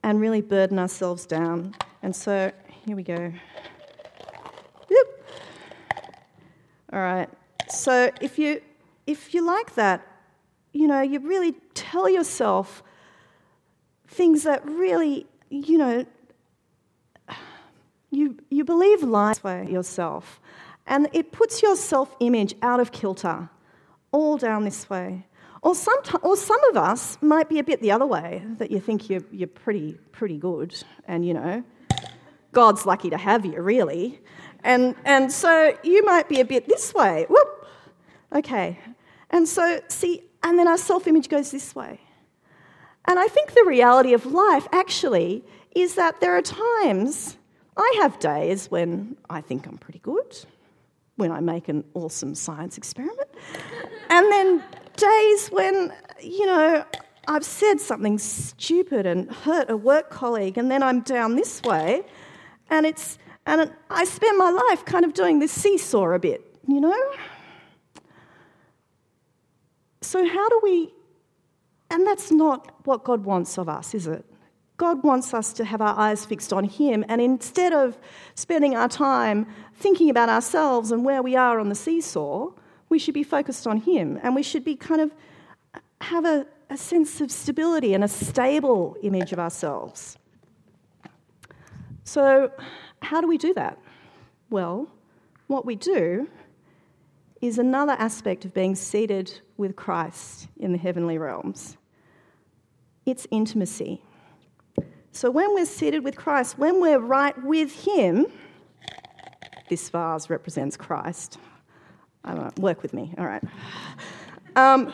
and 0.03 0.21
really 0.21 0.43
burden 0.43 0.79
ourselves 0.79 1.25
down. 1.25 1.75
And 2.03 2.15
so 2.15 2.53
here 2.85 2.95
we 2.95 3.03
go. 3.03 3.33
Yep. 4.91 5.07
All 6.93 6.99
right. 6.99 7.31
So 7.71 8.11
if 8.21 8.39
you 8.39 8.61
if 9.07 9.33
you 9.33 9.41
like 9.41 9.75
that, 9.77 10.07
you 10.75 10.87
know, 10.87 11.01
you 11.01 11.19
really 11.21 11.53
tell 11.73 12.11
yourself 12.11 12.83
things 14.07 14.43
that 14.43 14.63
really, 14.67 15.27
you 15.49 15.79
know, 15.79 16.05
you, 18.11 18.37
you 18.51 18.65
believe 18.65 19.03
lies 19.03 19.39
by 19.39 19.63
yourself. 19.63 20.43
And 20.87 21.09
it 21.15 21.33
puts 21.33 21.63
your 21.63 21.75
self 21.75 22.15
image 22.21 22.55
out 22.61 22.81
of 22.81 22.93
kilter, 22.93 23.49
all 24.13 24.37
down 24.37 24.65
this 24.65 24.91
way. 24.91 25.25
Or, 25.67 25.75
some, 25.75 25.99
or 26.23 26.37
some 26.37 26.63
of 26.71 26.77
us 26.77 27.19
might 27.21 27.49
be 27.49 27.59
a 27.59 27.65
bit 27.65 27.81
the 27.83 27.91
other 27.91 28.07
way, 28.07 28.41
that 28.59 28.71
you 28.71 28.79
think 28.79 29.11
you're, 29.11 29.25
you're 29.33 29.49
pretty, 29.49 29.99
pretty 30.13 30.39
good, 30.39 30.81
and 31.09 31.27
you 31.27 31.35
know, 31.35 31.65
God's 32.53 32.87
lucky 32.87 33.11
to 33.11 33.17
have 33.17 33.45
you, 33.45 33.61
really. 33.61 34.21
And, 34.63 34.95
and 35.05 35.33
so 35.33 35.77
you 35.83 36.05
might 36.05 36.29
be 36.29 36.39
a 36.39 36.45
bit 36.45 36.69
this 36.69 36.95
way. 36.95 37.27
Whoop! 37.29 37.67
Okay. 38.33 38.79
And 39.31 39.49
so, 39.49 39.81
see, 39.89 40.23
and 40.45 40.57
then 40.57 40.69
our 40.69 40.79
self 40.79 41.09
image 41.09 41.29
goes 41.29 41.51
this 41.51 41.75
way. 41.75 41.99
And 43.07 43.19
I 43.19 43.27
think 43.27 43.53
the 43.53 43.65
reality 43.67 44.15
of 44.15 44.25
life 44.25 44.69
actually 44.71 45.43
is 45.75 45.97
that 45.97 46.21
there 46.21 46.37
are 46.37 46.43
times, 46.43 47.39
I 47.77 47.93
have 48.03 48.21
days 48.21 48.71
when 48.71 49.17
I 49.29 49.41
think 49.41 49.67
I'm 49.67 49.79
pretty 49.79 49.99
good, 49.99 50.39
when 51.17 51.33
I 51.33 51.41
make 51.41 51.69
an 51.69 51.83
awesome 51.95 52.37
science 52.37 52.79
experiment, 52.79 53.31
and 54.11 54.31
then 54.31 54.63
days 54.97 55.49
when, 55.49 55.93
you 56.21 56.47
know, 56.47 56.85
I've 57.29 57.45
said 57.45 57.81
something 57.81 58.19
stupid 58.19 59.07
and 59.07 59.31
hurt 59.31 59.71
a 59.71 59.77
work 59.77 60.11
colleague, 60.11 60.59
and 60.59 60.71
then 60.71 60.83
I'm 60.83 61.01
down 61.01 61.37
this 61.37 61.63
way, 61.63 62.05
and 62.71 62.87
it's 62.87 63.19
and 63.47 63.73
I 63.91 64.05
spend 64.05 64.39
my 64.39 64.51
life 64.51 64.85
kind 64.85 65.05
of 65.05 65.15
doing 65.15 65.39
this 65.39 65.53
seesaw 65.53 66.11
a 66.11 66.19
bit, 66.19 66.43
you 66.67 66.81
know. 66.81 67.13
So 70.03 70.27
how 70.27 70.49
do 70.49 70.61
we 70.63 70.93
and 71.91 72.07
that's 72.07 72.31
not 72.31 72.75
what 72.85 73.05
God 73.05 73.25
wants 73.25 73.59
of 73.59 73.69
us, 73.69 73.95
is 73.95 74.07
it? 74.07 74.25
God 74.77 75.03
wants 75.03 75.33
us 75.33 75.53
to 75.55 75.65
have 75.65 75.81
our 75.81 75.99
eyes 75.99 76.25
fixed 76.25 76.53
on 76.53 76.65
Him, 76.65 77.05
and 77.09 77.21
instead 77.21 77.73
of 77.73 77.99
spending 78.35 78.77
our 78.77 78.89
time 78.89 79.47
thinking 79.75 80.11
about 80.11 80.29
ourselves 80.29 80.91
and 80.91 81.05
where 81.05 81.23
we 81.23 81.35
are 81.35 81.59
on 81.59 81.69
the 81.69 81.75
seesaw, 81.75 82.51
we 82.89 82.99
should 82.99 83.15
be 83.15 83.23
focused 83.23 83.67
on 83.67 83.79
Him, 83.79 84.19
and 84.23 84.35
we 84.35 84.43
should 84.43 84.65
be 84.65 84.77
kind 84.77 85.01
of 85.01 85.13
have 86.01 86.25
a, 86.25 86.47
a 86.71 86.77
sense 86.77 87.21
of 87.21 87.31
stability 87.31 87.95
and 87.95 88.05
a 88.05 88.09
stable 88.09 88.97
image 89.03 89.33
of 89.33 89.39
ourselves. 89.39 90.19
So, 92.05 92.53
how 93.03 93.21
do 93.21 93.27
we 93.27 93.39
do 93.39 93.53
that? 93.55 93.79
Well, 94.51 94.89
what 95.49 95.65
we 95.67 95.75
do 95.75 96.29
is 97.41 97.59
another 97.59 97.93
aspect 97.93 98.45
of 98.45 98.55
being 98.55 98.75
seated 98.75 99.41
with 99.57 99.77
Christ 99.77 100.49
in 100.59 100.73
the 100.73 100.79
heavenly 100.79 101.19
realms. 101.19 101.77
It's 103.05 103.27
intimacy. 103.31 104.03
So 105.13 105.31
when 105.31 105.55
we're 105.55 105.67
seated 105.67 106.05
with 106.05 106.17
Christ, 106.17 106.59
when 106.59 106.81
we're 106.81 106.99
right 106.99 107.41
with 107.43 107.73
Him, 107.73 108.27
this 109.69 109.89
vase 109.89 110.29
represents 110.29 110.77
Christ. 110.77 111.39
Know, 112.35 112.51
work 112.59 112.83
with 112.83 112.93
me, 112.93 113.15
all 113.17 113.27
right. 113.27 113.43
Um, 114.57 114.93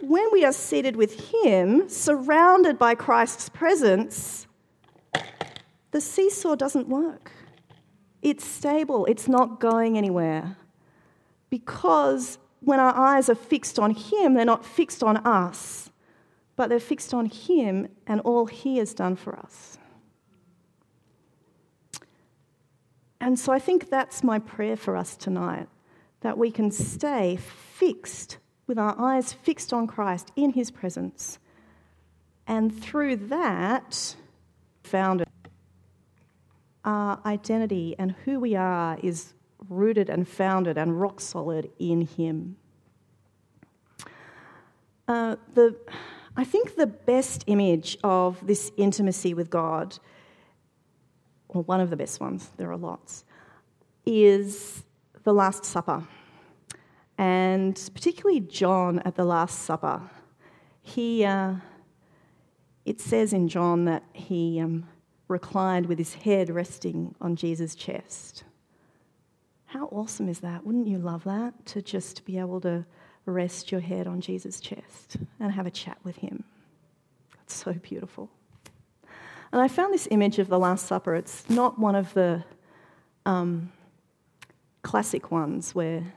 when 0.00 0.26
we 0.32 0.44
are 0.44 0.52
seated 0.52 0.96
with 0.96 1.32
Him, 1.32 1.88
surrounded 1.88 2.78
by 2.78 2.94
Christ's 2.94 3.48
presence, 3.48 4.46
the 5.90 6.00
seesaw 6.00 6.54
doesn't 6.54 6.88
work. 6.88 7.32
It's 8.22 8.44
stable, 8.44 9.06
it's 9.06 9.28
not 9.28 9.60
going 9.60 9.98
anywhere 9.98 10.56
because 11.48 12.38
when 12.60 12.78
our 12.78 12.94
eyes 12.94 13.28
are 13.28 13.34
fixed 13.34 13.78
on 13.78 13.92
Him, 13.92 14.34
they're 14.34 14.44
not 14.44 14.64
fixed 14.64 15.02
on 15.02 15.16
us, 15.18 15.90
but 16.56 16.68
they're 16.68 16.78
fixed 16.78 17.12
on 17.12 17.26
Him 17.26 17.88
and 18.06 18.20
all 18.20 18.46
He 18.46 18.76
has 18.76 18.94
done 18.94 19.16
for 19.16 19.36
us. 19.36 19.78
And 23.20 23.38
so 23.38 23.52
I 23.52 23.58
think 23.58 23.90
that's 23.90 24.22
my 24.22 24.38
prayer 24.38 24.76
for 24.76 24.96
us 24.96 25.16
tonight 25.16 25.68
that 26.20 26.36
we 26.38 26.50
can 26.50 26.70
stay 26.70 27.36
fixed 27.36 28.38
with 28.66 28.78
our 28.78 28.94
eyes 28.98 29.32
fixed 29.32 29.72
on 29.72 29.86
Christ 29.86 30.30
in 30.36 30.52
His 30.52 30.70
presence. 30.70 31.38
And 32.46 32.76
through 32.82 33.16
that, 33.16 34.16
found 34.82 35.24
our 36.84 37.20
identity 37.24 37.94
and 37.98 38.12
who 38.24 38.40
we 38.40 38.54
are 38.56 38.98
is 39.02 39.34
rooted 39.68 40.08
and 40.08 40.26
founded 40.26 40.78
and 40.78 41.00
rock 41.00 41.20
solid 41.20 41.70
in 41.78 42.02
Him. 42.02 42.56
Uh, 45.06 45.36
the, 45.54 45.76
I 46.36 46.44
think 46.44 46.76
the 46.76 46.86
best 46.86 47.44
image 47.46 47.98
of 48.04 48.46
this 48.46 48.70
intimacy 48.76 49.34
with 49.34 49.50
God, 49.50 49.98
or 51.48 51.62
one 51.62 51.80
of 51.80 51.90
the 51.90 51.96
best 51.96 52.20
ones, 52.20 52.48
there 52.56 52.70
are 52.70 52.76
lots, 52.76 53.24
is 54.06 54.84
the 55.24 55.32
Last 55.32 55.64
Supper. 55.64 56.04
And 57.18 57.90
particularly 57.94 58.40
John 58.40 59.00
at 59.00 59.16
the 59.16 59.24
Last 59.24 59.60
Supper. 59.60 60.00
He, 60.82 61.24
uh, 61.24 61.56
it 62.84 63.00
says 63.00 63.32
in 63.32 63.48
John 63.48 63.84
that 63.84 64.04
he 64.12 64.60
um, 64.60 64.88
reclined 65.28 65.86
with 65.86 65.98
his 65.98 66.14
head 66.14 66.48
resting 66.50 67.14
on 67.20 67.36
Jesus' 67.36 67.74
chest. 67.74 68.44
How 69.66 69.86
awesome 69.86 70.28
is 70.28 70.40
that? 70.40 70.66
Wouldn't 70.66 70.88
you 70.88 70.98
love 70.98 71.24
that? 71.24 71.66
To 71.66 71.82
just 71.82 72.24
be 72.24 72.38
able 72.38 72.60
to 72.62 72.84
rest 73.26 73.70
your 73.70 73.80
head 73.80 74.06
on 74.06 74.20
Jesus' 74.20 74.60
chest 74.60 75.16
and 75.38 75.52
have 75.52 75.66
a 75.66 75.70
chat 75.70 75.98
with 76.02 76.16
him. 76.16 76.44
That's 77.36 77.54
so 77.54 77.74
beautiful. 77.74 78.30
And 79.52 79.60
I 79.60 79.68
found 79.68 79.92
this 79.92 80.08
image 80.10 80.38
of 80.38 80.48
the 80.48 80.58
Last 80.58 80.86
Supper. 80.86 81.14
It's 81.14 81.48
not 81.50 81.78
one 81.78 81.94
of 81.94 82.12
the 82.14 82.44
um, 83.26 83.70
classic 84.82 85.30
ones 85.30 85.74
where 85.74 86.14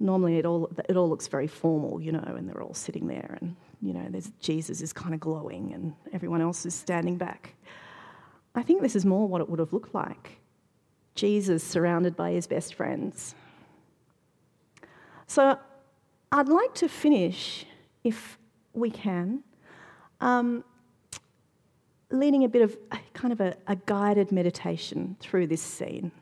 normally 0.00 0.38
it 0.38 0.46
all, 0.46 0.70
it 0.88 0.96
all 0.96 1.08
looks 1.08 1.26
very 1.28 1.46
formal, 1.46 2.00
you 2.00 2.12
know, 2.12 2.34
and 2.36 2.48
they're 2.48 2.62
all 2.62 2.74
sitting 2.74 3.06
there 3.06 3.38
and, 3.40 3.56
you 3.82 3.92
know, 3.92 4.08
Jesus 4.40 4.80
is 4.80 4.92
kind 4.92 5.14
of 5.14 5.20
glowing 5.20 5.72
and 5.72 5.94
everyone 6.12 6.40
else 6.40 6.66
is 6.66 6.74
standing 6.74 7.16
back. 7.16 7.54
I 8.54 8.62
think 8.62 8.82
this 8.82 8.96
is 8.96 9.04
more 9.04 9.26
what 9.28 9.40
it 9.40 9.48
would 9.48 9.58
have 9.58 9.72
looked 9.72 9.94
like 9.94 10.38
Jesus 11.14 11.64
surrounded 11.64 12.14
by 12.16 12.30
his 12.30 12.46
best 12.46 12.74
friends. 12.74 13.34
So 15.26 15.58
I'd 16.30 16.48
like 16.48 16.74
to 16.74 16.88
finish, 16.88 17.66
if 18.04 18.38
we 18.72 18.90
can, 18.90 19.42
um, 20.20 20.64
leading 22.10 22.44
a 22.44 22.48
bit 22.48 22.62
of 22.62 22.76
kind 23.14 23.32
of 23.32 23.40
a, 23.40 23.56
a 23.66 23.76
guided 23.76 24.32
meditation 24.32 25.16
through 25.20 25.48
this 25.48 25.60
scene. 25.60 26.12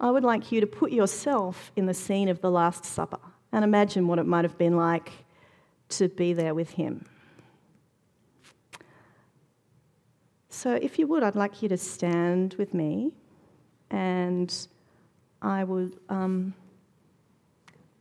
I 0.00 0.10
would 0.10 0.24
like 0.24 0.52
you 0.52 0.60
to 0.60 0.66
put 0.66 0.92
yourself 0.92 1.72
in 1.76 1.86
the 1.86 1.94
scene 1.94 2.28
of 2.28 2.40
the 2.40 2.50
Last 2.50 2.84
Supper 2.84 3.18
and 3.52 3.64
imagine 3.64 4.06
what 4.06 4.18
it 4.18 4.26
might 4.26 4.44
have 4.44 4.56
been 4.56 4.76
like 4.76 5.10
to 5.90 6.08
be 6.08 6.32
there 6.32 6.54
with 6.54 6.70
him. 6.70 7.06
So, 10.50 10.74
if 10.74 10.98
you 10.98 11.06
would, 11.06 11.22
I'd 11.22 11.36
like 11.36 11.62
you 11.62 11.68
to 11.68 11.76
stand 11.76 12.54
with 12.54 12.74
me 12.74 13.12
and 13.90 14.52
I 15.40 15.64
will. 15.64 15.90
Um, 16.08 16.54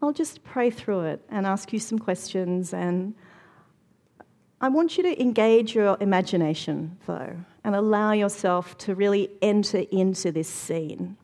I'll 0.02 0.14
just 0.14 0.44
pray 0.44 0.70
through 0.70 1.02
it 1.02 1.22
and 1.30 1.46
ask 1.46 1.74
you 1.74 1.80
some 1.80 1.98
questions. 1.98 2.74
And 2.74 3.16
I 4.62 4.70
want 4.70 4.98
you 4.98 5.04
to 5.04 5.22
engage 5.22 5.74
your 5.74 5.98
imagination, 6.00 6.98
though, 7.08 7.36
and 7.64 7.76
allow 7.76 8.12
yourself 8.12 8.78
to 8.80 8.96
really 8.96 9.30
enter 9.42 9.86
into 9.92 10.32
this 10.32 10.48
scene. 10.48 11.18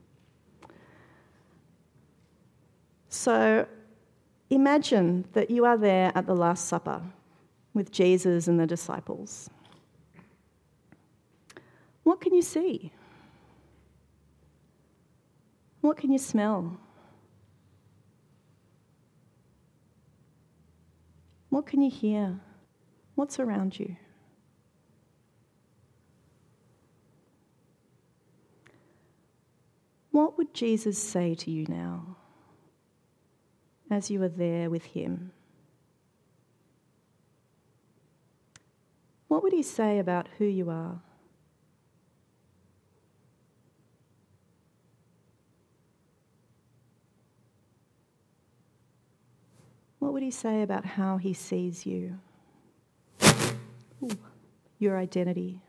So 3.14 3.68
imagine 4.50 5.26
that 5.34 5.52
you 5.52 5.66
are 5.66 5.78
there 5.78 6.12
at 6.16 6.26
the 6.26 6.34
Last 6.34 6.68
Supper 6.68 7.00
with 7.76 7.92
Jesus 7.92 8.48
and 8.48 8.60
the 8.60 8.66
disciples. 8.66 9.52
What 12.02 12.20
can 12.22 12.34
you 12.34 12.42
see? 12.42 12.92
What 15.82 15.96
can 15.96 16.12
you 16.12 16.18
smell? 16.18 16.80
What 21.50 21.68
can 21.68 21.84
you 21.84 21.92
hear? 21.92 22.40
What's 23.14 23.40
around 23.40 23.78
you? 23.78 23.96
What 30.10 30.36
would 30.40 30.56
Jesus 30.56 30.98
say 30.98 31.36
to 31.36 31.52
you 31.52 31.68
now? 31.70 32.18
As 33.94 34.10
you 34.10 34.22
are 34.24 34.28
there 34.28 34.70
with 34.70 34.84
him? 34.84 35.32
What 39.28 39.44
would 39.44 39.54
he 39.54 39.64
say 39.64 40.00
about 40.00 40.28
who 40.38 40.46
you 40.46 40.70
are? 40.70 41.00
What 50.00 50.12
would 50.14 50.24
he 50.24 50.32
say 50.32 50.62
about 50.62 50.86
how 50.86 51.18
he 51.18 51.34
sees 51.34 51.86
you? 51.86 52.20
Ooh, 54.04 54.18
your 54.80 54.98
identity. 54.98 55.63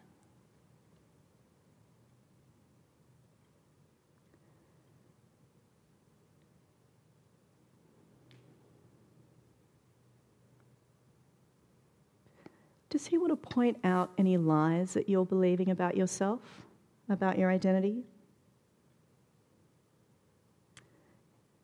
Does 12.95 13.07
he 13.07 13.19
want 13.19 13.33
to 13.33 13.49
point 13.49 13.79
out 13.83 14.13
any 14.19 14.37
lies 14.37 14.95
that 14.95 15.09
you're 15.09 15.27
believing 15.27 15.69
about 15.69 15.97
yourself, 15.97 16.63
about 17.09 17.37
your 17.37 17.51
identity? 17.51 18.05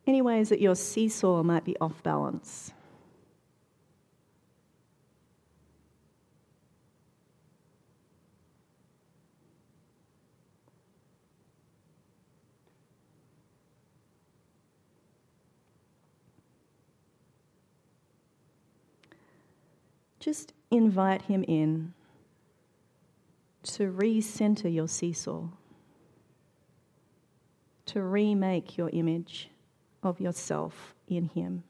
Any 0.09 0.23
ways 0.23 0.49
that 0.49 0.61
your 0.61 0.75
seesaw 0.75 1.45
might 1.45 1.65
be 1.65 1.77
off 1.81 2.03
balance? 2.03 2.73
Just 20.21 20.53
invite 20.71 21.23
him 21.23 21.45
in 21.49 21.95
to 23.63 23.91
recenter 23.91 24.73
your 24.73 24.89
seesaw, 24.89 25.49
to 27.87 28.03
remake 28.03 28.79
your 28.79 28.91
image 28.91 29.51
of 30.03 30.21
yourself 30.21 30.95
in 31.09 31.27
Him. 31.27 31.65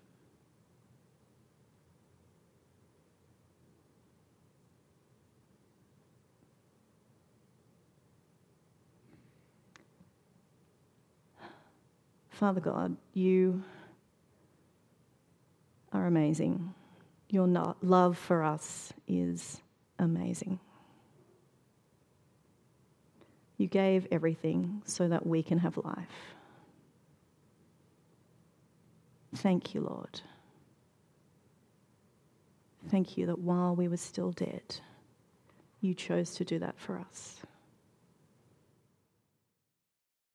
Father 12.28 12.60
God, 12.60 12.96
you 13.12 13.62
are 15.92 16.06
amazing. 16.06 16.74
Your 17.30 17.46
love 17.80 18.18
for 18.18 18.42
us 18.42 18.92
is 19.06 19.60
amazing. 20.00 20.58
You 23.56 23.68
gave 23.68 24.08
everything 24.10 24.82
so 24.84 25.06
that 25.08 25.24
we 25.24 25.42
can 25.42 25.58
have 25.58 25.76
life. 25.76 26.34
Thank 29.36 29.74
you, 29.74 29.82
Lord. 29.82 30.20
Thank 32.90 33.16
you 33.16 33.26
that 33.26 33.38
while 33.38 33.76
we 33.76 33.86
were 33.86 33.96
still 33.96 34.32
dead, 34.32 34.80
you 35.80 35.94
chose 35.94 36.34
to 36.34 36.44
do 36.44 36.58
that 36.58 36.78
for 36.78 36.98
us. 36.98 37.39